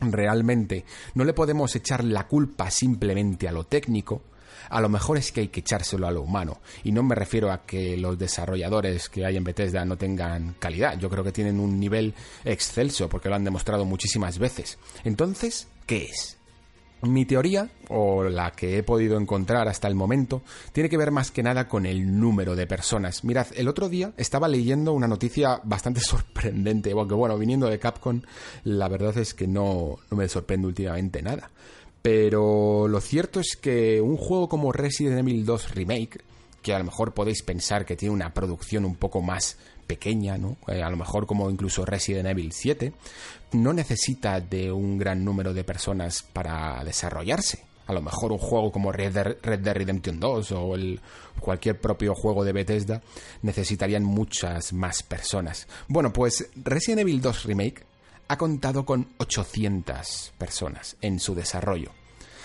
realmente 0.00 0.84
no 1.14 1.24
le 1.24 1.32
podemos 1.32 1.74
echar 1.74 2.04
la 2.04 2.26
culpa 2.26 2.70
simplemente 2.70 3.48
a 3.48 3.52
lo 3.52 3.64
técnico, 3.64 4.22
a 4.68 4.80
lo 4.80 4.88
mejor 4.88 5.18
es 5.18 5.32
que 5.32 5.42
hay 5.42 5.48
que 5.48 5.60
echárselo 5.60 6.06
a 6.06 6.10
lo 6.10 6.22
humano. 6.22 6.60
Y 6.84 6.92
no 6.92 7.02
me 7.02 7.14
refiero 7.14 7.52
a 7.52 7.64
que 7.64 7.96
los 7.96 8.18
desarrolladores 8.18 9.08
que 9.08 9.24
hay 9.24 9.36
en 9.36 9.44
Bethesda 9.44 9.84
no 9.84 9.96
tengan 9.96 10.54
calidad. 10.58 10.98
Yo 10.98 11.08
creo 11.08 11.24
que 11.24 11.32
tienen 11.32 11.60
un 11.60 11.78
nivel 11.78 12.14
excelso 12.44 13.08
porque 13.08 13.28
lo 13.28 13.36
han 13.36 13.44
demostrado 13.44 13.84
muchísimas 13.84 14.38
veces. 14.38 14.78
Entonces, 15.04 15.68
¿qué 15.86 16.06
es? 16.06 16.35
Mi 17.02 17.26
teoría, 17.26 17.68
o 17.88 18.24
la 18.24 18.52
que 18.52 18.78
he 18.78 18.82
podido 18.82 19.18
encontrar 19.18 19.68
hasta 19.68 19.86
el 19.86 19.94
momento, 19.94 20.42
tiene 20.72 20.88
que 20.88 20.96
ver 20.96 21.10
más 21.10 21.30
que 21.30 21.42
nada 21.42 21.68
con 21.68 21.84
el 21.84 22.18
número 22.18 22.56
de 22.56 22.66
personas. 22.66 23.22
Mirad, 23.22 23.48
el 23.54 23.68
otro 23.68 23.88
día 23.88 24.12
estaba 24.16 24.48
leyendo 24.48 24.92
una 24.92 25.06
noticia 25.06 25.60
bastante 25.62 26.00
sorprendente, 26.02 26.92
porque 26.92 27.14
bueno, 27.14 27.38
viniendo 27.38 27.68
de 27.68 27.78
Capcom, 27.78 28.22
la 28.64 28.88
verdad 28.88 29.16
es 29.18 29.34
que 29.34 29.46
no, 29.46 29.98
no 30.10 30.16
me 30.16 30.28
sorprende 30.28 30.68
últimamente 30.68 31.20
nada. 31.22 31.50
Pero 32.00 32.88
lo 32.88 33.00
cierto 33.00 33.40
es 33.40 33.56
que 33.60 34.00
un 34.00 34.16
juego 34.16 34.48
como 34.48 34.72
Resident 34.72 35.18
Evil 35.18 35.44
2 35.44 35.74
Remake, 35.74 36.20
que 36.62 36.72
a 36.72 36.78
lo 36.78 36.84
mejor 36.84 37.14
podéis 37.14 37.42
pensar 37.42 37.84
que 37.84 37.96
tiene 37.96 38.14
una 38.14 38.32
producción 38.32 38.84
un 38.84 38.96
poco 38.96 39.20
más 39.22 39.58
pequeña, 39.86 40.38
¿no? 40.38 40.56
Eh, 40.68 40.82
a 40.82 40.90
lo 40.90 40.96
mejor 40.96 41.26
como 41.26 41.50
incluso 41.50 41.84
Resident 41.84 42.28
Evil 42.28 42.52
7, 42.52 42.92
no 43.52 43.72
necesita 43.72 44.40
de 44.40 44.72
un 44.72 44.98
gran 44.98 45.24
número 45.24 45.54
de 45.54 45.64
personas 45.64 46.22
para 46.22 46.82
desarrollarse. 46.84 47.64
A 47.86 47.92
lo 47.92 48.02
mejor 48.02 48.32
un 48.32 48.38
juego 48.38 48.72
como 48.72 48.90
Red 48.90 49.12
Dead, 49.12 49.74
Redemption 49.74 50.18
2 50.18 50.52
o 50.52 50.74
el, 50.74 51.00
cualquier 51.40 51.80
propio 51.80 52.14
juego 52.14 52.44
de 52.44 52.52
Bethesda 52.52 53.00
necesitarían 53.42 54.02
muchas 54.02 54.72
más 54.72 55.04
personas. 55.04 55.68
Bueno, 55.86 56.12
pues 56.12 56.48
Resident 56.56 57.02
Evil 57.02 57.20
2 57.20 57.44
Remake 57.44 57.84
ha 58.28 58.36
contado 58.36 58.84
con 58.84 59.08
800 59.18 60.32
personas 60.36 60.96
en 61.00 61.20
su 61.20 61.36
desarrollo. 61.36 61.92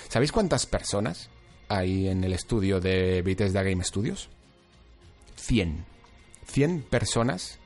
¿Sabéis 0.10 0.32
cuántas 0.32 0.68
personas 0.68 1.30
hay 1.70 2.08
en 2.08 2.24
el 2.24 2.34
estudio 2.34 2.80
de 2.80 3.24
Bethesda 3.24 3.64
Game 3.64 3.84
Studios? 3.84 4.30
100. 5.38 5.86
100 6.48 6.84
personas 6.84 7.60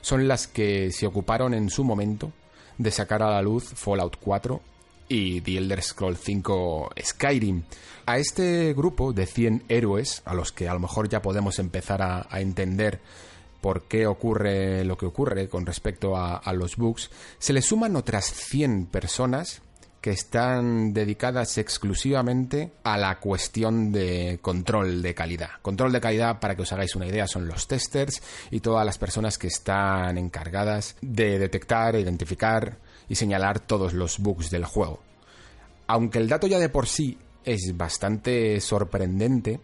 son 0.00 0.28
las 0.28 0.46
que 0.46 0.92
se 0.92 1.06
ocuparon 1.06 1.54
en 1.54 1.70
su 1.70 1.84
momento 1.84 2.32
de 2.78 2.90
sacar 2.90 3.22
a 3.22 3.30
la 3.30 3.42
luz 3.42 3.72
Fallout 3.74 4.16
4 4.20 4.60
y 5.08 5.40
The 5.40 5.58
Elder 5.58 5.82
Scrolls 5.82 6.20
5 6.22 6.90
Skyrim. 7.02 7.62
A 8.06 8.18
este 8.18 8.74
grupo 8.74 9.12
de 9.12 9.26
100 9.26 9.64
héroes, 9.68 10.22
a 10.24 10.34
los 10.34 10.52
que 10.52 10.68
a 10.68 10.74
lo 10.74 10.80
mejor 10.80 11.08
ya 11.08 11.22
podemos 11.22 11.58
empezar 11.58 12.02
a, 12.02 12.26
entender 12.40 13.00
por 13.60 13.84
qué 13.84 14.06
ocurre 14.06 14.84
lo 14.84 14.98
que 14.98 15.06
ocurre 15.06 15.48
con 15.48 15.64
respecto 15.64 16.16
a, 16.16 16.36
a 16.36 16.52
los 16.52 16.76
bugs, 16.76 17.10
se 17.38 17.52
le 17.52 17.62
suman 17.62 17.96
otras 17.96 18.26
100 18.26 18.86
personas 18.86 19.62
que 20.04 20.10
están 20.10 20.92
dedicadas 20.92 21.56
exclusivamente 21.56 22.72
a 22.82 22.98
la 22.98 23.18
cuestión 23.20 23.90
de 23.90 24.38
control 24.42 25.00
de 25.00 25.14
calidad. 25.14 25.52
Control 25.62 25.92
de 25.92 26.00
calidad, 26.02 26.40
para 26.40 26.54
que 26.54 26.60
os 26.60 26.72
hagáis 26.74 26.94
una 26.94 27.06
idea, 27.06 27.26
son 27.26 27.48
los 27.48 27.66
testers 27.66 28.22
y 28.50 28.60
todas 28.60 28.84
las 28.84 28.98
personas 28.98 29.38
que 29.38 29.46
están 29.46 30.18
encargadas 30.18 30.96
de 31.00 31.38
detectar, 31.38 31.96
identificar 31.96 32.76
y 33.08 33.14
señalar 33.14 33.60
todos 33.60 33.94
los 33.94 34.18
bugs 34.18 34.50
del 34.50 34.66
juego. 34.66 35.00
Aunque 35.86 36.18
el 36.18 36.28
dato 36.28 36.46
ya 36.46 36.58
de 36.58 36.68
por 36.68 36.86
sí 36.86 37.16
es 37.42 37.72
bastante 37.74 38.60
sorprendente, 38.60 39.58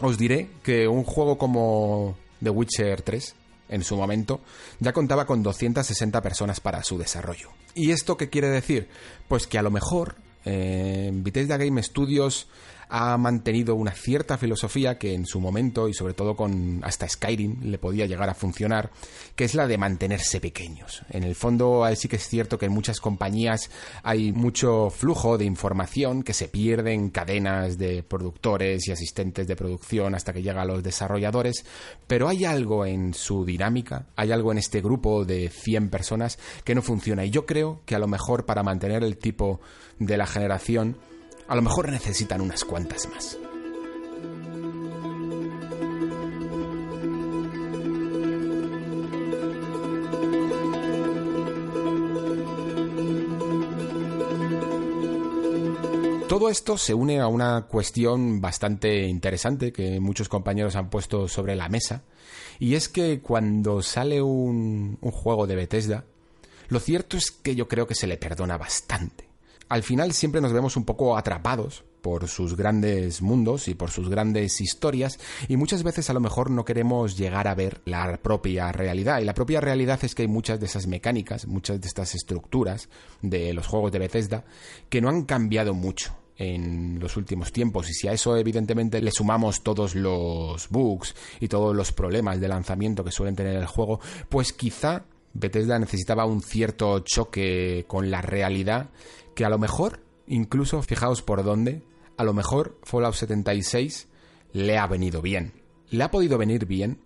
os 0.00 0.18
diré 0.18 0.50
que 0.64 0.88
un 0.88 1.04
juego 1.04 1.38
como 1.38 2.16
The 2.42 2.50
Witcher 2.50 3.02
3, 3.02 3.36
en 3.72 3.82
su 3.82 3.96
momento, 3.96 4.40
ya 4.80 4.92
contaba 4.92 5.26
con 5.26 5.42
260 5.42 6.20
personas 6.20 6.60
para 6.60 6.84
su 6.84 6.98
desarrollo. 6.98 7.50
¿Y 7.74 7.90
esto 7.90 8.16
qué 8.16 8.28
quiere 8.28 8.48
decir? 8.48 8.88
Pues 9.28 9.46
que 9.46 9.58
a 9.58 9.62
lo 9.62 9.70
mejor 9.70 10.16
eh, 10.44 11.10
Game 11.12 11.82
Studios 11.82 12.48
ha 12.94 13.16
mantenido 13.16 13.74
una 13.74 13.92
cierta 13.92 14.36
filosofía 14.36 14.98
que 14.98 15.14
en 15.14 15.24
su 15.24 15.40
momento 15.40 15.88
y 15.88 15.94
sobre 15.94 16.12
todo 16.12 16.36
con 16.36 16.80
hasta 16.84 17.08
Skyrim 17.08 17.62
le 17.62 17.78
podía 17.78 18.04
llegar 18.04 18.28
a 18.28 18.34
funcionar, 18.34 18.90
que 19.34 19.44
es 19.44 19.54
la 19.54 19.66
de 19.66 19.78
mantenerse 19.78 20.40
pequeños. 20.40 21.02
En 21.08 21.22
el 21.24 21.34
fondo 21.34 21.86
sí 21.96 22.06
que 22.06 22.16
es 22.16 22.28
cierto 22.28 22.58
que 22.58 22.66
en 22.66 22.72
muchas 22.72 23.00
compañías 23.00 23.70
hay 24.02 24.32
mucho 24.32 24.90
flujo 24.90 25.38
de 25.38 25.46
información 25.46 26.22
que 26.22 26.34
se 26.34 26.48
pierde 26.48 26.92
en 26.92 27.08
cadenas 27.08 27.78
de 27.78 28.02
productores 28.02 28.86
y 28.86 28.92
asistentes 28.92 29.46
de 29.46 29.56
producción 29.56 30.14
hasta 30.14 30.34
que 30.34 30.42
llega 30.42 30.60
a 30.60 30.66
los 30.66 30.82
desarrolladores, 30.82 31.64
pero 32.06 32.28
hay 32.28 32.44
algo 32.44 32.84
en 32.84 33.14
su 33.14 33.46
dinámica, 33.46 34.04
hay 34.16 34.32
algo 34.32 34.52
en 34.52 34.58
este 34.58 34.82
grupo 34.82 35.24
de 35.24 35.48
100 35.48 35.88
personas 35.88 36.38
que 36.62 36.74
no 36.74 36.82
funciona 36.82 37.24
y 37.24 37.30
yo 37.30 37.46
creo 37.46 37.80
que 37.86 37.94
a 37.94 37.98
lo 37.98 38.06
mejor 38.06 38.44
para 38.44 38.62
mantener 38.62 39.02
el 39.02 39.16
tipo 39.16 39.62
de 39.98 40.18
la 40.18 40.26
generación 40.26 40.98
a 41.52 41.54
lo 41.54 41.60
mejor 41.60 41.90
necesitan 41.90 42.40
unas 42.40 42.64
cuantas 42.64 43.06
más. 43.10 43.36
Todo 56.26 56.48
esto 56.48 56.78
se 56.78 56.94
une 56.94 57.20
a 57.20 57.26
una 57.26 57.66
cuestión 57.66 58.40
bastante 58.40 59.06
interesante 59.06 59.74
que 59.74 60.00
muchos 60.00 60.30
compañeros 60.30 60.74
han 60.74 60.88
puesto 60.88 61.28
sobre 61.28 61.54
la 61.54 61.68
mesa, 61.68 62.02
y 62.60 62.76
es 62.76 62.88
que 62.88 63.20
cuando 63.20 63.82
sale 63.82 64.22
un, 64.22 64.96
juego 65.02 65.46
de 65.46 65.56
Bethesda, 65.56 66.06
lo 66.68 66.80
cierto 66.80 67.18
es 67.18 67.30
que 67.30 67.54
yo 67.54 67.68
creo 67.68 67.86
que 67.86 67.94
se 67.94 68.06
le 68.06 68.16
perdona 68.16 68.56
bastante 68.56 69.31
al 69.72 69.82
final 69.82 70.12
siempre 70.12 70.42
nos 70.42 70.52
vemos 70.52 70.76
un 70.76 70.84
poco 70.84 71.16
atrapados 71.16 71.82
por 72.02 72.28
sus 72.28 72.56
grandes 72.56 73.22
mundos 73.22 73.68
y 73.68 73.74
por 73.74 73.90
sus 73.90 74.10
grandes 74.10 74.60
historias 74.60 75.18
y 75.48 75.56
muchas 75.56 75.82
veces 75.82 76.10
a 76.10 76.12
lo 76.12 76.20
mejor 76.20 76.50
no 76.50 76.66
queremos 76.66 77.16
llegar 77.16 77.48
a 77.48 77.54
ver 77.54 77.80
la 77.86 78.18
propia 78.18 78.70
realidad. 78.70 79.20
Y 79.20 79.24
la 79.24 79.32
propia 79.32 79.62
realidad 79.62 79.98
es 80.04 80.14
que 80.14 80.22
hay 80.22 80.28
muchas 80.28 80.60
de 80.60 80.66
esas 80.66 80.86
mecánicas, 80.86 81.46
muchas 81.46 81.80
de 81.80 81.88
estas 81.88 82.14
estructuras 82.14 82.90
de 83.22 83.54
los 83.54 83.66
juegos 83.66 83.92
de 83.92 84.00
Bethesda 84.00 84.44
que 84.90 85.00
no 85.00 85.08
han 85.08 85.22
cambiado 85.22 85.72
mucho 85.72 86.18
en 86.36 87.00
los 87.00 87.16
últimos 87.16 87.50
tiempos. 87.50 87.88
Y 87.88 87.94
si 87.94 88.08
a 88.08 88.12
eso 88.12 88.36
evidentemente 88.36 89.00
le 89.00 89.10
sumamos 89.10 89.62
todos 89.62 89.94
los 89.94 90.68
bugs 90.68 91.14
y 91.40 91.48
todos 91.48 91.74
los 91.74 91.92
problemas 91.92 92.38
de 92.42 92.48
lanzamiento 92.48 93.04
que 93.04 93.10
suelen 93.10 93.36
tener 93.36 93.56
el 93.56 93.66
juego, 93.66 94.00
pues 94.28 94.52
quizá 94.52 95.06
Bethesda 95.34 95.78
necesitaba 95.78 96.26
un 96.26 96.42
cierto 96.42 97.00
choque 97.00 97.84
con 97.88 98.10
la 98.10 98.22
realidad 98.22 98.90
que 99.34 99.44
a 99.44 99.48
lo 99.48 99.58
mejor, 99.58 100.00
incluso 100.26 100.82
fijaos 100.82 101.22
por 101.22 101.42
dónde, 101.44 101.82
a 102.16 102.24
lo 102.24 102.34
mejor 102.34 102.78
Fallout 102.82 103.14
76 103.14 104.08
le 104.52 104.78
ha 104.78 104.86
venido 104.86 105.22
bien. 105.22 105.62
Le 105.90 106.04
ha 106.04 106.10
podido 106.10 106.38
venir 106.38 106.66
bien 106.66 106.98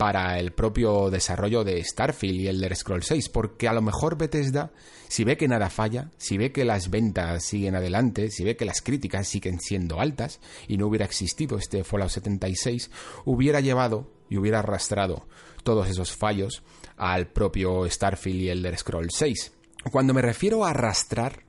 para 0.00 0.38
el 0.38 0.52
propio 0.52 1.10
desarrollo 1.10 1.62
de 1.62 1.84
Starfield 1.84 2.40
y 2.40 2.48
Elder 2.48 2.74
Scrolls 2.74 3.06
6, 3.06 3.28
porque 3.28 3.68
a 3.68 3.74
lo 3.74 3.82
mejor 3.82 4.16
Bethesda, 4.16 4.72
si 5.08 5.24
ve 5.24 5.36
que 5.36 5.46
nada 5.46 5.68
falla, 5.68 6.10
si 6.16 6.38
ve 6.38 6.52
que 6.52 6.64
las 6.64 6.88
ventas 6.88 7.44
siguen 7.44 7.74
adelante, 7.74 8.30
si 8.30 8.42
ve 8.42 8.56
que 8.56 8.64
las 8.64 8.80
críticas 8.80 9.28
siguen 9.28 9.60
siendo 9.60 10.00
altas 10.00 10.40
y 10.68 10.78
no 10.78 10.86
hubiera 10.86 11.04
existido 11.04 11.58
este 11.58 11.84
Fallout 11.84 12.12
76, 12.12 12.90
hubiera 13.26 13.60
llevado 13.60 14.10
y 14.30 14.38
hubiera 14.38 14.60
arrastrado 14.60 15.26
todos 15.64 15.86
esos 15.88 16.16
fallos 16.16 16.62
al 17.00 17.28
propio 17.28 17.88
Starfield 17.88 18.40
y 18.40 18.48
Elder 18.50 18.76
Scrolls 18.76 19.14
6. 19.14 19.52
Cuando 19.90 20.12
me 20.12 20.20
refiero 20.20 20.66
a 20.66 20.70
arrastrar, 20.70 21.44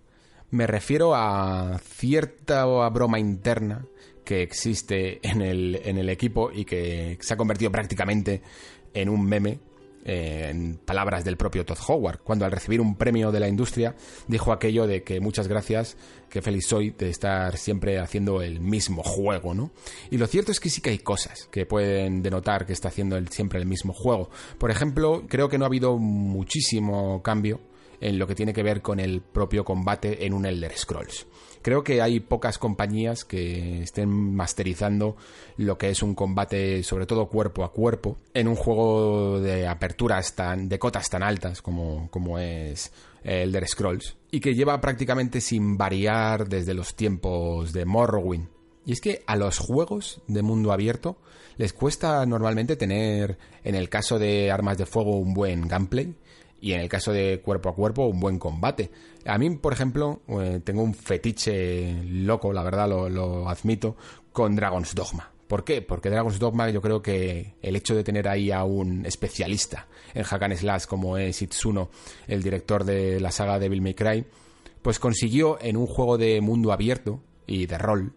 me 0.50 0.66
refiero 0.66 1.14
a 1.14 1.78
cierta 1.84 2.66
broma 2.90 3.20
interna 3.20 3.86
que 4.24 4.42
existe 4.42 5.20
en 5.28 5.42
el, 5.42 5.82
en 5.84 5.98
el 5.98 6.10
equipo 6.10 6.52
y 6.54 6.64
que 6.64 7.18
se 7.20 7.34
ha 7.34 7.38
convertido 7.38 7.70
prácticamente 7.70 8.42
en 8.94 9.10
un 9.10 9.26
meme 9.26 9.60
eh, 10.06 10.48
en 10.50 10.78
palabras 10.78 11.26
del 11.26 11.36
propio 11.38 11.66
Todd 11.66 11.78
Howard, 11.88 12.22
cuando 12.24 12.46
al 12.46 12.52
recibir 12.52 12.80
un 12.80 12.96
premio 12.96 13.32
de 13.32 13.40
la 13.42 13.50
industria 13.50 13.96
dijo 14.28 14.54
aquello 14.54 14.88
de 14.88 15.04
que 15.04 15.20
muchas 15.20 15.48
gracias, 15.50 15.98
que 16.32 16.42
feliz 16.42 16.66
soy 16.66 16.92
de 16.92 17.10
estar 17.10 17.58
siempre 17.58 18.00
haciendo 18.00 18.42
el 18.42 18.62
mismo 18.62 19.04
juego, 19.04 19.54
¿no? 19.54 19.72
Y 20.10 20.18
lo 20.18 20.26
cierto 20.28 20.52
es 20.52 20.60
que 20.60 20.70
sí 20.70 20.82
que 20.82 20.92
hay 20.92 21.00
cosas 21.00 21.48
que 21.52 21.66
pueden 21.66 22.24
denotar 22.24 22.66
que 22.66 22.74
está 22.74 22.88
haciendo 22.88 23.20
siempre 23.30 23.60
el 23.60 23.66
mismo 23.66 23.94
juego. 23.94 24.30
Por 24.58 24.72
ejemplo, 24.72 25.26
creo 25.28 25.50
que 25.50 25.58
no 25.58 25.66
ha 25.66 25.68
habido 25.68 25.98
muchísimo 25.98 27.22
cambio 27.22 27.60
en 28.02 28.20
lo 28.20 28.28
que 28.28 28.36
tiene 28.36 28.52
que 28.52 28.64
ver 28.64 28.82
con 28.82 29.00
el 29.00 29.22
propio 29.22 29.64
combate 29.64 30.26
en 30.26 30.34
un 30.34 30.46
Elder 30.46 30.76
Scrolls. 30.76 31.28
Creo 31.62 31.84
que 31.84 32.02
hay 32.02 32.20
pocas 32.20 32.58
compañías 32.58 33.24
que 33.24 33.84
estén 33.84 34.10
masterizando 34.10 35.16
lo 35.58 35.78
que 35.78 35.92
es 35.92 36.02
un 36.02 36.16
combate, 36.16 36.82
sobre 36.82 37.06
todo 37.06 37.30
cuerpo 37.30 37.64
a 37.64 37.72
cuerpo, 37.72 38.18
en 38.34 38.48
un 38.48 38.56
juego 38.56 39.40
de 39.40 39.68
aperturas 39.68 40.36
tan, 40.36 40.68
de 40.68 40.80
cotas 40.80 41.10
tan 41.10 41.22
altas 41.22 41.62
como, 41.62 42.10
como 42.10 42.40
es 42.40 42.92
Elder 43.24 43.68
Scrolls, 43.68 44.18
y 44.32 44.40
que 44.40 44.56
lleva 44.56 44.82
prácticamente 44.82 45.40
sin 45.40 45.78
variar 45.78 46.50
desde 46.50 46.74
los 46.74 46.96
tiempos 46.96 47.72
de 47.72 47.86
Morrowind. 47.86 48.48
Y 48.84 48.94
es 48.94 49.02
que 49.02 49.22
a 49.28 49.36
los 49.36 49.60
juegos 49.60 50.24
de 50.28 50.42
mundo 50.42 50.72
abierto 50.72 51.18
les 51.58 51.74
cuesta 51.74 52.26
normalmente 52.26 52.76
tener, 52.76 53.38
en 53.64 53.76
el 53.76 53.90
caso 53.90 54.18
de 54.18 54.50
armas 54.50 54.80
de 54.80 54.88
fuego, 54.88 55.20
un 55.20 55.36
buen 55.36 55.68
gameplay 55.68 56.16
y 56.62 56.74
en 56.74 56.82
el 56.82 56.88
caso 56.88 57.12
de 57.12 57.42
cuerpo 57.42 57.70
a 57.70 57.76
cuerpo 57.76 58.06
un 58.06 58.20
buen 58.20 58.38
combate. 58.38 58.92
A 59.26 59.38
mí, 59.38 59.50
por 59.58 59.74
ejemplo, 59.74 60.22
eh, 60.28 60.62
tengo 60.64 60.84
un 60.84 60.94
fetiche 60.94 62.04
loco, 62.06 62.54
la 62.54 62.64
verdad 62.64 62.88
lo, 62.88 63.50
admito, 63.50 63.98
con 64.32 64.56
Dragon's 64.56 64.96
Dogma. 64.96 65.32
¿Por 65.48 65.66
qué? 65.66 65.82
Porque 65.82 66.10
Dragon's 66.10 66.40
Dogma 66.40 66.70
yo 66.70 66.82
creo 66.82 67.02
que 67.02 67.56
el 67.62 67.76
hecho 67.76 67.96
de 67.96 68.04
tener 68.04 68.30
ahí 68.30 68.52
a 68.52 68.64
un 68.64 69.06
especialista 69.06 69.88
en 70.14 70.24
Hack 70.24 70.56
Slash 70.56 70.86
como 70.86 71.18
es 71.18 71.42
Itsuno, 71.42 71.90
el 72.28 72.42
director 72.42 72.86
de 72.86 73.20
la 73.20 73.32
saga 73.32 73.60
Devil 73.60 73.82
May 73.82 73.96
Cry, 73.96 74.26
pues 74.82 75.00
consiguió 75.00 75.58
en 75.62 75.76
un 75.76 75.88
juego 75.88 76.18
de 76.18 76.40
mundo 76.40 76.72
abierto 76.72 77.22
y 77.48 77.66
de 77.66 77.78
rol 77.78 78.14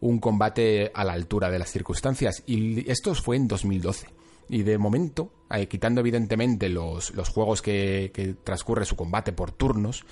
un 0.00 0.18
combate 0.18 0.90
a 0.94 1.04
la 1.04 1.14
altura 1.14 1.50
de 1.50 1.58
las 1.58 1.70
circunstancias. 1.70 2.42
Y 2.46 2.88
esto 2.90 3.14
fue 3.14 3.36
en 3.36 3.48
2012. 3.48 4.08
Y 4.48 4.62
de 4.62 4.78
momento 4.78 5.32
eh, 5.50 5.68
quitando 5.68 6.00
evidentemente 6.00 6.68
los, 6.68 7.14
los 7.14 7.28
juegos 7.28 7.62
que, 7.62 8.36
transcurre 8.42 8.84
su 8.84 8.96
combate 8.96 9.32
por 9.32 9.52
turnos, 9.52 10.04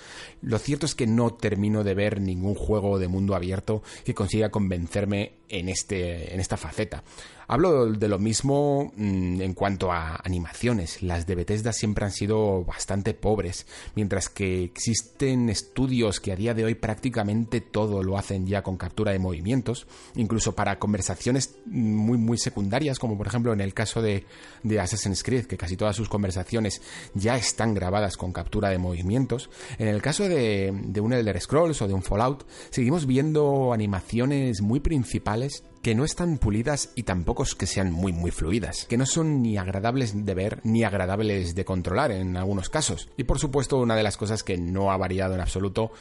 lo 0.43 0.59
cierto 0.59 0.87
es 0.87 0.95
que 0.95 1.07
no 1.07 1.35
termino 1.35 1.83
de 1.83 1.95
ver 1.95 2.21
ningún 2.21 2.55
juego 2.55 2.99
de 2.99 3.09
mundo 3.09 3.35
abierto 3.35 3.83
que 4.05 4.15
consiga 4.15 4.51
convencerme 4.51 5.33
en, 5.49 5.69
este, 5.69 6.33
en 6.33 6.41
esta 6.41 6.57
faceta. 6.57 7.03
Hablo 7.47 7.93
de 7.93 8.09
lo 8.09 8.19
mismo 8.19 8.93
mm, 8.97 9.41
en 9.41 9.55
cuanto 9.55 9.93
a 9.93 10.21
animaciones. 10.25 11.03
Las 11.03 11.27
de 11.27 11.35
Bethesda 11.35 11.73
siempre 11.73 12.05
han 12.05 12.13
sido 12.13 12.65
bastante 12.65 13.13
pobres, 13.13 13.67
mientras 13.95 14.29
que 14.29 14.65
existen 14.65 15.51
estudios 15.51 16.21
que 16.21 16.33
a 16.33 16.37
día 16.37 16.55
de 16.55 16.65
hoy 16.65 16.75
prácticamente 16.75 17.61
todo 17.61 18.03
lo 18.03 18.17
hacen 18.17 18.47
ya 18.47 18.63
con 18.63 18.77
captura 18.77 19.13
de 19.13 19.19
movimientos, 19.19 19.87
incluso 20.15 20.55
para 20.55 20.79
conversaciones 20.79 21.57
muy 21.67 22.19
muy 22.19 22.39
secundarias, 22.39 22.99
como 22.99 23.19
por 23.19 23.27
ejemplo 23.27 23.53
en 23.53 23.61
el 23.61 23.75
caso 23.75 24.01
de, 24.01 24.25
de 24.63 24.81
Assassin's 24.81 25.23
que 25.25 25.57
casi 25.57 25.77
todas 25.77 25.97
sus 25.97 26.09
conversaciones 26.09 26.83
ya 27.15 27.37
están 27.37 27.75
grabadas 27.75 28.17
con 28.17 28.33
captura 28.33 28.69
de 28.69 28.79
movimientos. 28.79 29.51
En 29.79 29.89
el 29.89 30.01
caso 30.03 30.29
de, 30.29 30.73
de 30.73 31.01
un 31.01 31.13
Elder 31.13 31.41
Scrolls 31.41 31.83
o 31.83 31.89
de 31.89 31.95
un 31.95 32.03
Fallout, 32.03 32.47
seguimos 32.71 33.07
viendo 33.07 33.73
animaciones 33.73 34.61
muy 34.61 34.81
principales 34.81 35.65
que 35.83 35.95
no 35.95 36.05
están 36.05 36.39
pulidas 36.39 36.93
y 36.95 37.03
tampoco 37.03 37.45
que 37.59 37.67
sean 37.67 37.93
muy 37.93 38.13
muy 38.13 38.31
fluidas, 38.31 38.87
que 38.87 38.97
no 38.97 39.05
son 39.05 39.43
ni 39.43 39.59
agradables 39.59 40.25
de 40.25 40.35
ver 40.35 40.61
ni 40.65 40.83
agradables 40.83 41.55
de 41.55 41.65
controlar 41.65 42.11
en 42.11 42.37
algunos 42.37 42.71
casos. 42.71 43.11
Y 43.17 43.25
por 43.25 43.39
supuesto 43.39 43.79
una 43.79 43.97
de 43.97 44.03
las 44.03 44.17
cosas 44.17 44.43
que 44.43 44.57
no 44.57 44.93
ha 44.93 44.97
variado 44.97 45.35
en 45.35 45.41
absoluto 45.41 45.93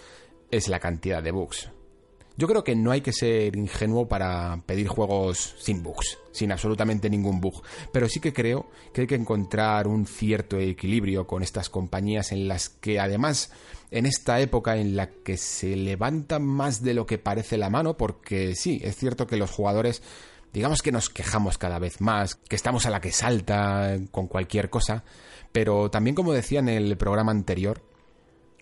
es 0.51 0.69
la 0.69 0.79
cantidad 0.79 1.21
de 1.21 1.31
bugs. 1.31 1.69
Yo 2.35 2.47
creo 2.47 2.63
que 2.63 2.75
no 2.75 2.91
hay 2.91 3.01
que 3.01 3.13
ser 3.13 3.55
ingenuo 3.55 4.07
para 4.07 4.59
pedir 4.65 4.87
juegos 4.87 5.55
sin 5.59 5.83
bugs, 5.83 6.17
sin 6.31 6.51
absolutamente 6.51 7.09
ningún 7.09 7.39
bug, 7.39 7.61
pero 7.91 8.09
sí 8.09 8.19
que 8.19 8.33
creo 8.33 8.69
que 8.91 9.01
hay 9.01 9.07
que 9.07 9.15
encontrar 9.15 9.87
un 9.87 10.07
cierto 10.07 10.57
equilibrio 10.57 11.27
con 11.27 11.43
estas 11.43 11.69
compañías 11.69 12.31
en 12.31 12.47
las 12.47 12.69
que 12.69 12.99
además 12.99 13.51
en 13.91 14.07
esta 14.07 14.39
época 14.41 14.77
en 14.77 14.95
la 14.95 15.11
que 15.11 15.37
se 15.37 15.75
levanta 15.75 16.39
más 16.39 16.81
de 16.81 16.95
lo 16.95 17.05
que 17.05 17.19
parece 17.19 17.57
la 17.57 17.69
mano, 17.69 17.97
porque 17.97 18.55
sí, 18.55 18.81
es 18.83 18.95
cierto 18.95 19.27
que 19.27 19.37
los 19.37 19.51
jugadores 19.51 20.01
digamos 20.53 20.81
que 20.81 20.91
nos 20.91 21.09
quejamos 21.09 21.57
cada 21.57 21.79
vez 21.79 21.99
más, 21.99 22.35
que 22.35 22.55
estamos 22.55 22.85
a 22.85 22.91
la 22.91 23.01
que 23.01 23.11
salta 23.11 23.97
con 24.11 24.27
cualquier 24.27 24.69
cosa, 24.69 25.03
pero 25.51 25.89
también 25.89 26.15
como 26.15 26.31
decía 26.31 26.59
en 26.59 26.69
el 26.69 26.95
programa 26.95 27.31
anterior, 27.31 27.81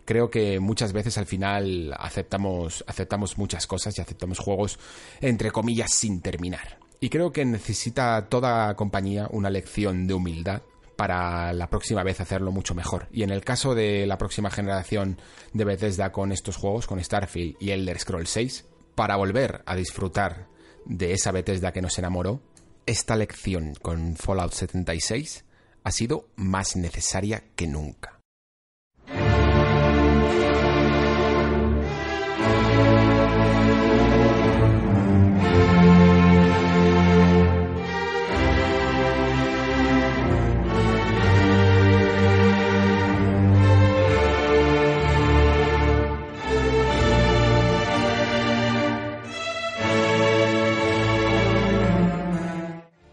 creo 0.06 0.30
que 0.30 0.60
muchas 0.60 0.94
veces 0.94 1.18
al 1.18 1.26
final 1.26 1.96
aceptamos, 1.98 2.84
aceptamos 2.88 3.38
muchas 3.38 3.68
cosas 3.68 3.98
y 3.98 4.02
aceptamos 4.02 4.40
juegos 4.40 4.80
entre 5.22 5.52
comillas 5.52 5.94
sin 5.94 6.22
terminar. 6.22 6.80
Y 7.00 7.10
creo 7.10 7.32
que 7.32 7.46
necesita 7.46 8.28
toda 8.30 8.76
compañía 8.76 9.28
una 9.32 9.50
lección 9.50 10.06
de 10.06 10.14
humildad 10.14 10.62
para 10.96 11.52
la 11.54 11.68
próxima 11.68 12.04
vez 12.04 12.22
hacerlo 12.22 12.52
mucho 12.52 12.76
mejor. 12.76 13.08
Y 13.12 13.24
en 13.24 13.32
el 13.32 13.44
caso 13.44 13.74
de 13.74 14.06
la 14.06 14.20
próxima 14.20 14.52
generación 14.52 15.20
de 15.52 15.66
Bethesda 15.66 16.12
con 16.12 16.32
estos 16.32 16.58
juegos, 16.58 16.86
con 16.86 17.04
Starfield 17.04 17.56
y 17.60 17.72
Elder 17.72 17.98
Scrolls 17.98 18.30
6, 18.30 18.66
para 18.94 19.16
volver 19.16 19.64
a 19.66 19.76
disfrutar 19.76 20.48
de 20.86 21.14
esa 21.14 21.32
Bethesda 21.32 21.74
que 21.74 21.82
nos 21.82 21.98
enamoró, 21.98 22.44
esta 22.86 23.16
lección 23.16 23.74
con 23.82 24.16
Fallout 24.16 24.54
76 24.54 25.44
ha 25.84 25.92
sido 25.92 26.28
más 26.36 26.76
necesaria 26.76 27.46
que 27.56 27.66
nunca. 27.66 28.21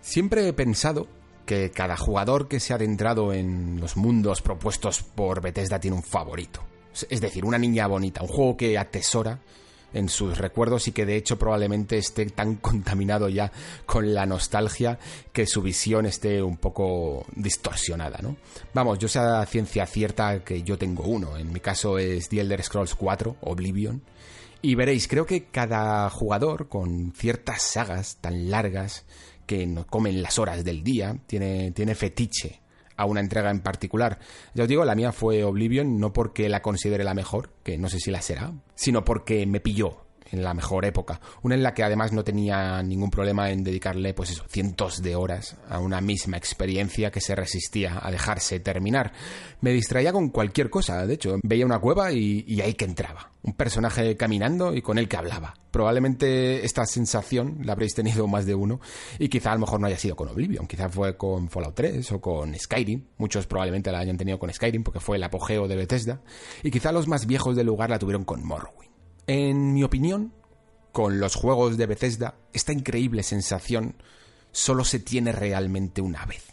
Siempre 0.09 0.49
he 0.49 0.55
pensado 0.55 1.07
que 1.45 1.71
cada 1.71 1.95
jugador 1.99 2.49
que 2.49 2.61
se 2.61 2.73
ha 2.73 2.77
adentrado 2.77 3.35
en 3.35 3.79
los 3.79 3.99
mundos 3.99 4.41
propuestos 4.41 5.03
por 5.03 5.43
Bethesda 5.43 5.81
tiene 5.81 5.99
un 5.99 6.03
favorito. 6.03 6.65
Es 7.11 7.21
decir, 7.21 7.45
una 7.45 7.59
niña 7.59 7.87
bonita, 7.87 8.23
un 8.23 8.29
juego 8.29 8.57
que 8.57 8.79
atesora 8.79 9.41
en 9.93 10.09
sus 10.09 10.39
recuerdos 10.39 10.89
y 10.89 10.93
que 10.93 11.05
de 11.05 11.17
hecho 11.17 11.39
probablemente 11.39 11.99
esté 11.99 12.25
tan 12.25 12.55
contaminado 12.63 13.29
ya 13.29 13.53
con 13.85 14.15
la 14.15 14.25
nostalgia 14.25 14.99
que 15.31 15.47
su 15.47 15.61
visión 15.61 16.07
esté 16.07 16.43
un 16.43 16.57
poco 16.57 17.27
distorsionada, 17.37 18.21
¿no? 18.23 18.39
Vamos, 18.73 18.99
yo 18.99 19.09
sé 19.09 19.19
a 19.19 19.45
ciencia 19.45 19.85
cierta 19.85 20.43
que 20.43 20.63
yo 20.63 20.79
tengo 20.79 21.03
uno, 21.03 21.37
en 21.37 21.53
mi 21.53 21.61
caso 21.61 21.99
es 21.99 22.31
The 22.31 22.41
Elder 22.41 22.63
Scrolls 22.63 22.95
4, 22.95 23.37
Oblivion, 23.43 24.01
y 24.63 24.75
veréis, 24.75 25.07
creo 25.07 25.27
que 25.27 25.45
cada 25.45 26.09
jugador 26.09 26.69
con 26.69 27.13
ciertas 27.13 27.63
sagas 27.63 28.17
tan 28.23 28.51
largas 28.51 29.05
que 29.49 29.67
no 29.67 29.87
comen 29.87 30.23
las 30.23 30.39
horas 30.39 30.63
del 30.63 30.85
día, 30.85 31.17
tiene, 31.27 31.71
tiene 31.73 31.95
fetiche 31.95 32.61
a 32.97 33.07
una 33.07 33.21
entrega 33.21 33.51
en 33.51 33.61
particular. 33.61 34.19
Ya 34.55 34.65
os 34.65 34.69
digo, 34.69 34.85
la 34.85 34.95
mía 34.95 35.11
fue 35.11 35.43
Oblivion, 35.43 35.99
no 35.99 36.13
porque 36.13 36.51
la 36.51 36.61
considere 36.61 37.03
la 37.03 37.15
mejor, 37.15 37.51
que 37.63 37.79
no 37.79 37.89
sé 37.89 37.99
si 37.99 38.11
la 38.11 38.21
será, 38.21 38.53
sino 38.75 39.05
porque 39.05 39.47
me 39.47 39.61
pilló 39.61 40.08
en 40.31 40.43
la 40.43 40.55
mejor 40.55 40.85
época. 40.85 41.21
Una 41.43 41.55
en 41.55 41.63
la 41.63 41.75
que 41.75 41.83
además 41.83 42.13
no 42.13 42.25
tenía 42.25 42.83
ningún 42.83 43.11
problema 43.11 43.51
en 43.51 43.65
dedicarle, 43.65 44.15
pues 44.15 44.31
eso, 44.31 44.45
cientos 44.49 45.03
de 45.03 45.17
horas 45.17 45.57
a 45.69 45.81
una 45.81 46.01
misma 46.01 46.37
experiencia 46.37 47.11
que 47.11 47.21
se 47.21 47.35
resistía 47.35 47.99
a 48.03 48.11
dejarse 48.11 48.61
terminar. 48.61 49.13
Me 49.61 49.73
distraía 49.73 50.13
con 50.13 50.29
cualquier 50.29 50.71
cosa, 50.71 51.07
de 51.07 51.15
hecho, 51.15 51.37
veía 51.43 51.67
una 51.67 51.81
cueva 51.81 52.13
y, 52.13 52.61
ahí 52.61 52.75
que 52.75 52.85
entraba. 52.85 53.33
Un 53.43 53.55
personaje 53.55 54.17
caminando 54.17 54.75
y 54.75 54.83
con 54.83 54.99
el 54.99 55.09
que 55.09 55.17
hablaba. 55.17 55.55
Probablemente 55.71 56.65
esta 56.65 56.85
sensación 56.87 57.59
la 57.63 57.73
habréis 57.73 57.95
tenido 57.95 58.27
más 58.27 58.47
de 58.47 58.55
uno 58.55 58.81
y 59.19 59.29
quizá 59.29 59.53
a 59.53 59.55
lo 59.55 59.61
mejor 59.61 59.81
no 59.81 59.87
haya 59.87 59.99
sido 59.99 60.17
con 60.17 60.29
Oblivion, 60.29 60.67
quizá 60.67 60.89
fue 60.89 61.17
con 61.17 61.49
Fallout 61.49 61.75
3 61.75 62.13
o 62.13 62.21
con 62.21 62.55
Skyrim. 62.59 63.05
Muchos 63.17 63.47
probablemente 63.47 63.93
la 63.93 64.01
hayan 64.01 64.17
tenido 64.17 64.39
con 64.39 64.53
Skyrim 64.53 64.83
porque 64.83 65.01
fue 65.01 65.17
el 65.17 65.23
apogeo 65.23 65.69
de 65.69 65.77
Bethesda 65.77 66.21
y 66.63 66.71
quizá 66.71 66.93
los 66.93 67.07
más 67.07 67.27
viejos 67.27 67.55
del 67.57 67.67
lugar 67.67 67.91
la 67.91 67.99
tuvieron 67.99 68.25
con 68.25 68.45
Morrowind. 68.45 68.88
En 69.31 69.75
mi 69.75 69.85
opinión, 69.85 70.33
con 70.91 71.21
los 71.21 71.35
juegos 71.35 71.77
de 71.77 71.85
Bethesda, 71.85 72.37
esta 72.55 72.73
increíble 72.73 73.23
sensación 73.23 73.95
solo 74.53 74.85
se 74.85 75.01
tiene 75.01 75.33
realmente 75.33 76.01
una 76.01 76.25
vez. 76.25 76.47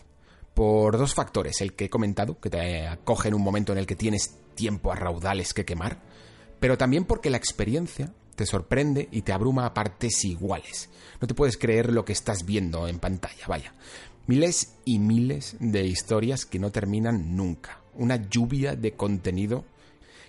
Por 0.53 0.97
dos 0.97 1.13
factores, 1.13 1.61
el 1.61 1.71
que 1.71 1.85
he 1.85 1.89
comentado, 1.89 2.37
que 2.37 2.49
te 2.49 2.85
acoge 2.85 3.29
en 3.29 3.33
un 3.33 3.43
momento 3.43 3.71
en 3.71 3.77
el 3.77 3.87
que 3.87 3.95
tienes 3.95 4.35
tiempo 4.55 4.91
a 4.91 4.95
raudales 4.95 5.53
que 5.53 5.63
quemar, 5.63 6.01
pero 6.59 6.77
también 6.77 7.05
porque 7.05 7.29
la 7.29 7.37
experiencia 7.37 8.11
te 8.35 8.45
sorprende 8.45 9.07
y 9.09 9.21
te 9.21 9.31
abruma 9.31 9.65
a 9.65 9.73
partes 9.73 10.25
iguales. 10.25 10.89
No 11.21 11.29
te 11.29 11.33
puedes 11.33 11.55
creer 11.55 11.93
lo 11.93 12.03
que 12.03 12.11
estás 12.11 12.43
viendo 12.43 12.89
en 12.89 12.99
pantalla, 12.99 13.47
vaya. 13.47 13.73
Miles 14.27 14.75
y 14.83 14.99
miles 14.99 15.55
de 15.61 15.85
historias 15.85 16.45
que 16.45 16.59
no 16.59 16.73
terminan 16.73 17.37
nunca. 17.37 17.79
Una 17.93 18.17
lluvia 18.17 18.75
de 18.75 18.97
contenido 18.97 19.63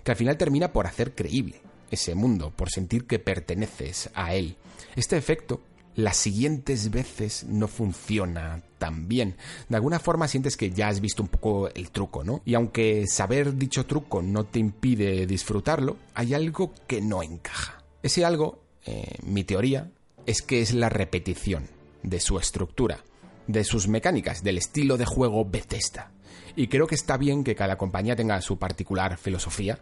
que 0.05 0.11
al 0.11 0.17
final 0.17 0.37
termina 0.37 0.71
por 0.71 0.87
hacer 0.87 1.13
creíble 1.13 1.66
ese 1.91 2.15
mundo, 2.15 2.51
por 2.55 2.69
sentir 2.69 3.05
que 3.05 3.19
perteneces 3.19 4.09
a 4.13 4.33
él. 4.35 4.55
Este 4.95 5.17
efecto 5.17 5.61
las 5.97 6.15
siguientes 6.15 6.91
veces 6.91 7.43
no 7.45 7.67
funciona 7.67 8.61
tan 8.77 9.07
bien. 9.07 9.35
De 9.67 9.75
alguna 9.75 9.99
forma 9.99 10.27
sientes 10.27 10.55
que 10.55 10.69
ya 10.69 10.89
has 10.89 11.01
visto 11.01 11.23
un 11.23 11.27
poco 11.27 11.69
el 11.69 11.89
truco, 11.89 12.23
¿no? 12.23 12.41
Y 12.45 12.53
aunque 12.53 13.07
saber 13.07 13.55
dicho 13.55 13.87
truco 13.87 14.21
no 14.21 14.45
te 14.45 14.59
impide 14.59 15.25
disfrutarlo, 15.25 15.97
hay 16.13 16.35
algo 16.35 16.71
que 16.85 17.01
no 17.01 17.23
encaja. 17.23 17.83
Ese 18.03 18.23
algo, 18.23 18.61
eh, 18.85 19.17
mi 19.23 19.43
teoría, 19.43 19.89
es 20.27 20.43
que 20.43 20.61
es 20.61 20.75
la 20.75 20.89
repetición 20.89 21.67
de 22.03 22.19
su 22.19 22.37
estructura, 22.37 23.03
de 23.47 23.63
sus 23.63 23.87
mecánicas, 23.87 24.43
del 24.43 24.59
estilo 24.59 24.97
de 24.97 25.05
juego 25.05 25.45
Bethesda. 25.45 26.11
Y 26.55 26.67
creo 26.67 26.87
que 26.87 26.95
está 26.95 27.17
bien 27.17 27.43
que 27.43 27.55
cada 27.55 27.77
compañía 27.77 28.15
tenga 28.15 28.41
su 28.41 28.57
particular 28.57 29.17
filosofía, 29.17 29.79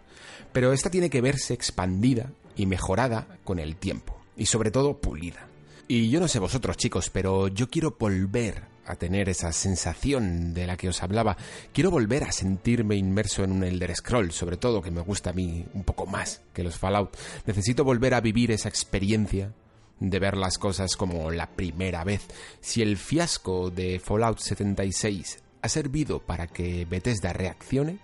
pero 0.52 0.74
esta 0.74 0.90
tiene 0.90 1.10
que 1.10 1.22
verse 1.22 1.54
expandida 1.54 2.32
y 2.56 2.66
mejorada 2.66 3.28
con 3.44 3.60
el 3.60 3.76
tiempo, 3.76 4.18
y 4.36 4.46
sobre 4.46 4.72
todo 4.72 4.98
pulida. 4.98 5.48
Y 5.88 6.10
yo 6.10 6.20
no 6.20 6.28
sé 6.28 6.40
vosotros 6.40 6.78
chicos, 6.78 7.10
pero 7.10 7.48
yo 7.48 7.70
quiero 7.70 7.96
volver 8.00 8.64
a 8.86 8.96
tener 8.96 9.30
esa 9.30 9.52
sensación 9.52 10.54
de 10.54 10.68
la 10.68 10.78
que 10.78 10.90
os 10.90 11.02
hablaba. 11.04 11.38
Quiero 11.74 11.92
volver 11.92 12.24
a 12.24 12.32
sentirme 12.32 12.96
inmerso 12.96 13.44
en 13.44 13.52
un 13.52 13.64
Elder 13.64 13.96
Scroll, 13.96 14.32
sobre 14.32 14.58
todo 14.58 14.82
que 14.82 14.92
me 14.92 15.02
gusta 15.02 15.32
a 15.32 15.34
mí 15.34 15.66
un 15.74 15.84
poco 15.84 16.06
más 16.06 16.42
que 16.54 16.64
los 16.64 16.78
Fallout. 16.78 17.16
Necesito 17.46 17.84
volver 17.84 18.14
a 18.14 18.22
vivir 18.22 18.52
esa 18.52 18.70
experiencia 18.70 19.54
de 20.00 20.20
ver 20.20 20.38
las 20.38 20.58
cosas 20.58 20.96
como 20.96 21.32
la 21.32 21.52
primera 21.52 22.04
vez. 22.04 22.26
Si 22.62 22.82
el 22.82 22.98
fiasco 22.98 23.72
de 23.72 24.00
Fallout 24.00 24.40
76 24.40 25.40
ha 25.66 25.70
servido 25.70 26.20
para 26.20 26.48
que 26.48 26.86
Bethesda 26.86 27.34
reaccione, 27.34 27.98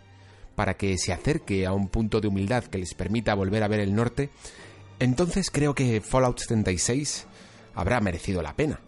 para 0.56 0.76
que 0.76 0.98
se 0.98 1.14
acerque 1.14 1.66
a 1.66 1.74
un 1.74 1.88
punto 1.88 2.20
de 2.20 2.28
humildad 2.28 2.66
que 2.66 2.80
les 2.80 2.94
permita 2.94 3.36
volver 3.36 3.64
a 3.64 3.68
ver 3.68 3.80
el 3.80 3.96
norte, 3.96 4.30
entonces 5.00 5.50
creo 5.50 5.74
que 5.74 6.02
Fallout 6.02 6.40
76 6.40 7.28
habrá 7.74 8.02
merecido 8.02 8.42
la 8.42 8.56
pena. 8.56 8.80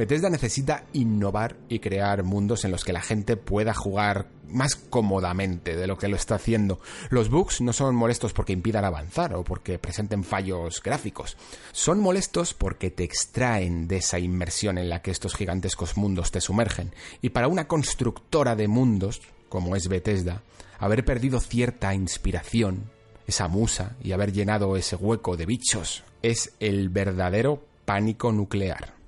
Bethesda 0.00 0.30
necesita 0.30 0.84
innovar 0.94 1.56
y 1.68 1.78
crear 1.78 2.22
mundos 2.22 2.64
en 2.64 2.70
los 2.70 2.84
que 2.84 2.94
la 2.94 3.02
gente 3.02 3.36
pueda 3.36 3.74
jugar 3.74 4.28
más 4.48 4.74
cómodamente 4.74 5.76
de 5.76 5.86
lo 5.86 5.98
que 5.98 6.08
lo 6.08 6.16
está 6.16 6.36
haciendo. 6.36 6.80
Los 7.10 7.28
bugs 7.28 7.60
no 7.60 7.74
son 7.74 7.94
molestos 7.94 8.32
porque 8.32 8.54
impidan 8.54 8.86
avanzar 8.86 9.34
o 9.34 9.44
porque 9.44 9.78
presenten 9.78 10.24
fallos 10.24 10.82
gráficos. 10.82 11.36
Son 11.72 12.00
molestos 12.00 12.54
porque 12.54 12.90
te 12.90 13.04
extraen 13.04 13.88
de 13.88 13.98
esa 13.98 14.18
inmersión 14.18 14.78
en 14.78 14.88
la 14.88 15.02
que 15.02 15.10
estos 15.10 15.34
gigantescos 15.34 15.98
mundos 15.98 16.30
te 16.30 16.40
sumergen. 16.40 16.94
Y 17.20 17.28
para 17.28 17.48
una 17.48 17.68
constructora 17.68 18.56
de 18.56 18.68
mundos, 18.68 19.20
como 19.50 19.76
es 19.76 19.86
Bethesda, 19.88 20.40
haber 20.78 21.04
perdido 21.04 21.40
cierta 21.40 21.92
inspiración, 21.92 22.90
esa 23.26 23.48
musa, 23.48 23.96
y 24.02 24.12
haber 24.12 24.32
llenado 24.32 24.78
ese 24.78 24.96
hueco 24.96 25.36
de 25.36 25.44
bichos, 25.44 26.04
es 26.22 26.54
el 26.58 26.88
verdadero 26.88 27.62
pánico 27.84 28.32
nuclear. 28.32 28.99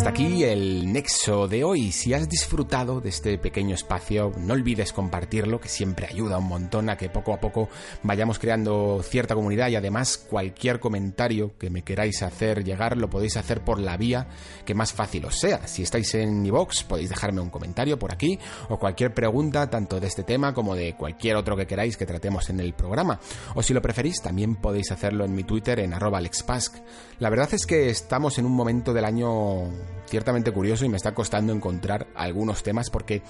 Hasta 0.00 0.08
aquí 0.08 0.44
el 0.44 0.90
nexo 0.90 1.46
de 1.46 1.62
hoy. 1.62 1.92
Si 1.92 2.14
has 2.14 2.26
disfrutado 2.26 3.02
de 3.02 3.10
este 3.10 3.36
pequeño 3.36 3.74
espacio, 3.74 4.32
no 4.38 4.54
olvides 4.54 4.94
compartirlo, 4.94 5.60
que 5.60 5.68
siempre 5.68 6.06
ayuda 6.06 6.38
un 6.38 6.48
montón 6.48 6.88
a 6.88 6.96
que 6.96 7.10
poco 7.10 7.34
a 7.34 7.38
poco 7.38 7.68
vayamos 8.02 8.38
creando 8.38 9.02
cierta 9.02 9.34
comunidad 9.34 9.68
y 9.68 9.76
además 9.76 10.16
cualquier 10.16 10.80
comentario 10.80 11.52
que 11.58 11.68
me 11.68 11.82
queráis 11.82 12.22
hacer 12.22 12.64
llegar 12.64 12.96
lo 12.96 13.10
podéis 13.10 13.36
hacer 13.36 13.62
por 13.62 13.78
la 13.78 13.98
vía 13.98 14.28
que 14.64 14.74
más 14.74 14.94
fácil 14.94 15.26
os 15.26 15.38
sea. 15.38 15.66
Si 15.68 15.82
estáis 15.82 16.14
en 16.14 16.46
iVox 16.46 16.84
podéis 16.84 17.10
dejarme 17.10 17.42
un 17.42 17.50
comentario 17.50 17.98
por 17.98 18.10
aquí 18.10 18.38
o 18.70 18.78
cualquier 18.78 19.12
pregunta 19.12 19.68
tanto 19.68 20.00
de 20.00 20.06
este 20.06 20.22
tema 20.22 20.54
como 20.54 20.74
de 20.74 20.96
cualquier 20.96 21.36
otro 21.36 21.58
que 21.58 21.66
queráis 21.66 21.98
que 21.98 22.06
tratemos 22.06 22.48
en 22.48 22.60
el 22.60 22.72
programa. 22.72 23.20
O 23.54 23.62
si 23.62 23.74
lo 23.74 23.82
preferís 23.82 24.22
también 24.22 24.56
podéis 24.56 24.92
hacerlo 24.92 25.26
en 25.26 25.34
mi 25.34 25.44
Twitter 25.44 25.78
en 25.78 25.92
arroba 25.92 26.16
alexpask. 26.16 26.76
La 27.18 27.28
verdad 27.28 27.52
es 27.52 27.66
que 27.66 27.90
estamos 27.90 28.38
en 28.38 28.46
un 28.46 28.52
momento 28.52 28.94
del 28.94 29.04
año 29.04 29.68
ciertamente 30.06 30.52
curioso 30.52 30.84
y 30.84 30.88
me 30.88 30.96
está 30.96 31.14
costando 31.14 31.52
encontrar 31.52 32.08
algunos 32.14 32.62
temas 32.62 32.90
porque 32.90 33.22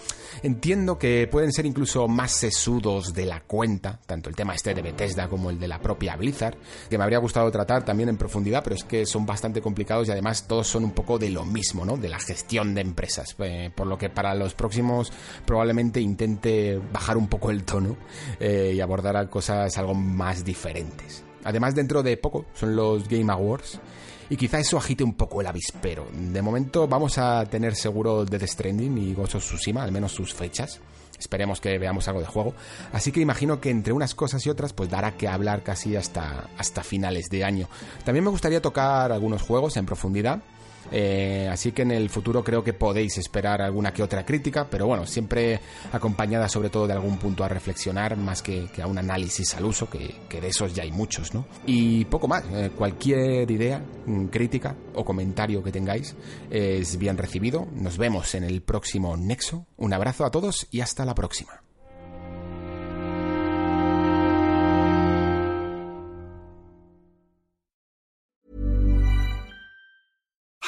entiendo 0.42 0.98
que 0.98 1.28
pueden 1.30 1.52
ser 1.52 1.66
incluso 1.66 2.08
más 2.08 2.32
sesudos 2.32 3.12
de 3.12 3.26
la 3.26 3.40
cuenta, 3.40 4.00
tanto 4.06 4.30
el 4.30 4.36
tema 4.36 4.54
este 4.54 4.74
de 4.74 4.82
Bethesda 4.82 5.28
como 5.28 5.50
el 5.50 5.58
de 5.58 5.68
la 5.68 5.78
propia 5.78 6.16
Blizzard, 6.16 6.56
que 6.88 6.96
me 6.96 7.04
habría 7.04 7.18
gustado 7.18 7.50
tratar 7.50 7.84
también 7.84 8.08
en 8.08 8.16
profundidad, 8.16 8.64
pero 8.64 8.76
es 8.76 8.84
que 8.84 9.04
son 9.04 9.26
bastante 9.26 9.60
complicados 9.60 10.08
y 10.08 10.12
además 10.12 10.46
todos 10.46 10.66
son 10.66 10.84
un 10.84 10.92
poco 10.92 11.18
de 11.18 11.30
lo 11.30 11.44
mismo, 11.44 11.84
¿no? 11.84 11.96
De 11.96 12.08
la 12.08 12.18
gestión 12.18 12.74
de 12.74 12.80
empresas, 12.80 13.36
eh, 13.38 13.70
por 13.74 13.86
lo 13.86 13.98
que 13.98 14.08
para 14.08 14.34
los 14.34 14.54
próximos 14.54 15.12
probablemente 15.44 16.00
intente 16.00 16.80
bajar 16.92 17.16
un 17.16 17.28
poco 17.28 17.50
el 17.50 17.64
tono 17.64 17.96
eh, 18.38 18.72
y 18.74 18.80
abordar 18.80 19.28
cosas 19.28 19.76
algo 19.76 19.94
más 19.94 20.44
diferentes. 20.44 21.24
Además, 21.44 21.74
dentro 21.74 22.02
de 22.02 22.16
poco 22.16 22.46
son 22.54 22.76
los 22.76 23.08
Game 23.08 23.32
Awards 23.32 23.80
y 24.30 24.36
quizá 24.36 24.60
eso 24.60 24.78
agite 24.78 25.04
un 25.04 25.14
poco 25.14 25.40
el 25.40 25.48
avispero. 25.48 26.06
De 26.12 26.40
momento 26.40 26.86
vamos 26.86 27.18
a 27.18 27.44
tener 27.46 27.74
seguro 27.74 28.24
Death 28.24 28.46
Stranding 28.46 28.96
y 28.96 29.12
Ghost 29.12 29.34
of 29.34 29.44
Tsushima, 29.44 29.82
al 29.82 29.90
menos 29.90 30.12
sus 30.12 30.32
fechas. 30.32 30.80
Esperemos 31.18 31.60
que 31.60 31.76
veamos 31.78 32.08
algo 32.08 32.20
de 32.20 32.26
juego. 32.26 32.54
Así 32.92 33.12
que 33.12 33.20
imagino 33.20 33.60
que 33.60 33.68
entre 33.68 33.92
unas 33.92 34.14
cosas 34.14 34.46
y 34.46 34.48
otras, 34.48 34.72
pues 34.72 34.88
dará 34.88 35.16
que 35.16 35.28
hablar 35.28 35.62
casi 35.62 35.96
hasta, 35.96 36.48
hasta 36.56 36.82
finales 36.82 37.28
de 37.28 37.44
año. 37.44 37.68
También 38.04 38.24
me 38.24 38.30
gustaría 38.30 38.62
tocar 38.62 39.12
algunos 39.12 39.42
juegos 39.42 39.76
en 39.76 39.84
profundidad. 39.84 40.40
Eh, 40.90 41.48
así 41.50 41.72
que 41.72 41.82
en 41.82 41.92
el 41.92 42.10
futuro 42.10 42.42
creo 42.42 42.64
que 42.64 42.72
podéis 42.72 43.18
esperar 43.18 43.62
alguna 43.62 43.92
que 43.92 44.02
otra 44.02 44.24
crítica, 44.24 44.68
pero 44.68 44.86
bueno, 44.86 45.06
siempre 45.06 45.60
acompañada 45.92 46.48
sobre 46.48 46.70
todo 46.70 46.86
de 46.86 46.94
algún 46.94 47.18
punto 47.18 47.44
a 47.44 47.48
reflexionar, 47.48 48.16
más 48.16 48.42
que, 48.42 48.68
a 48.82 48.86
un 48.86 48.98
análisis 48.98 49.54
al 49.54 49.64
uso, 49.64 49.88
que, 49.88 50.40
de 50.40 50.48
esos 50.48 50.74
ya 50.74 50.82
hay 50.82 50.92
muchos, 50.92 51.34
¿no? 51.34 51.46
Y 51.66 52.04
poco 52.06 52.28
más, 52.28 52.44
eh, 52.52 52.70
cualquier 52.76 53.50
idea, 53.50 53.82
mm, 54.06 54.26
crítica 54.26 54.74
o 54.94 55.04
comentario 55.04 55.62
que 55.62 55.72
tengáis 55.72 56.16
es 56.50 56.96
bien 56.96 57.16
recibido. 57.16 57.68
Nos 57.74 57.98
vemos 57.98 58.34
en 58.34 58.44
el 58.44 58.62
próximo 58.62 59.16
Nexo. 59.16 59.66
Un 59.76 59.92
abrazo 59.92 60.24
a 60.24 60.30
todos 60.30 60.66
y 60.70 60.80
hasta 60.80 61.04
la 61.04 61.14
próxima. 61.14 61.62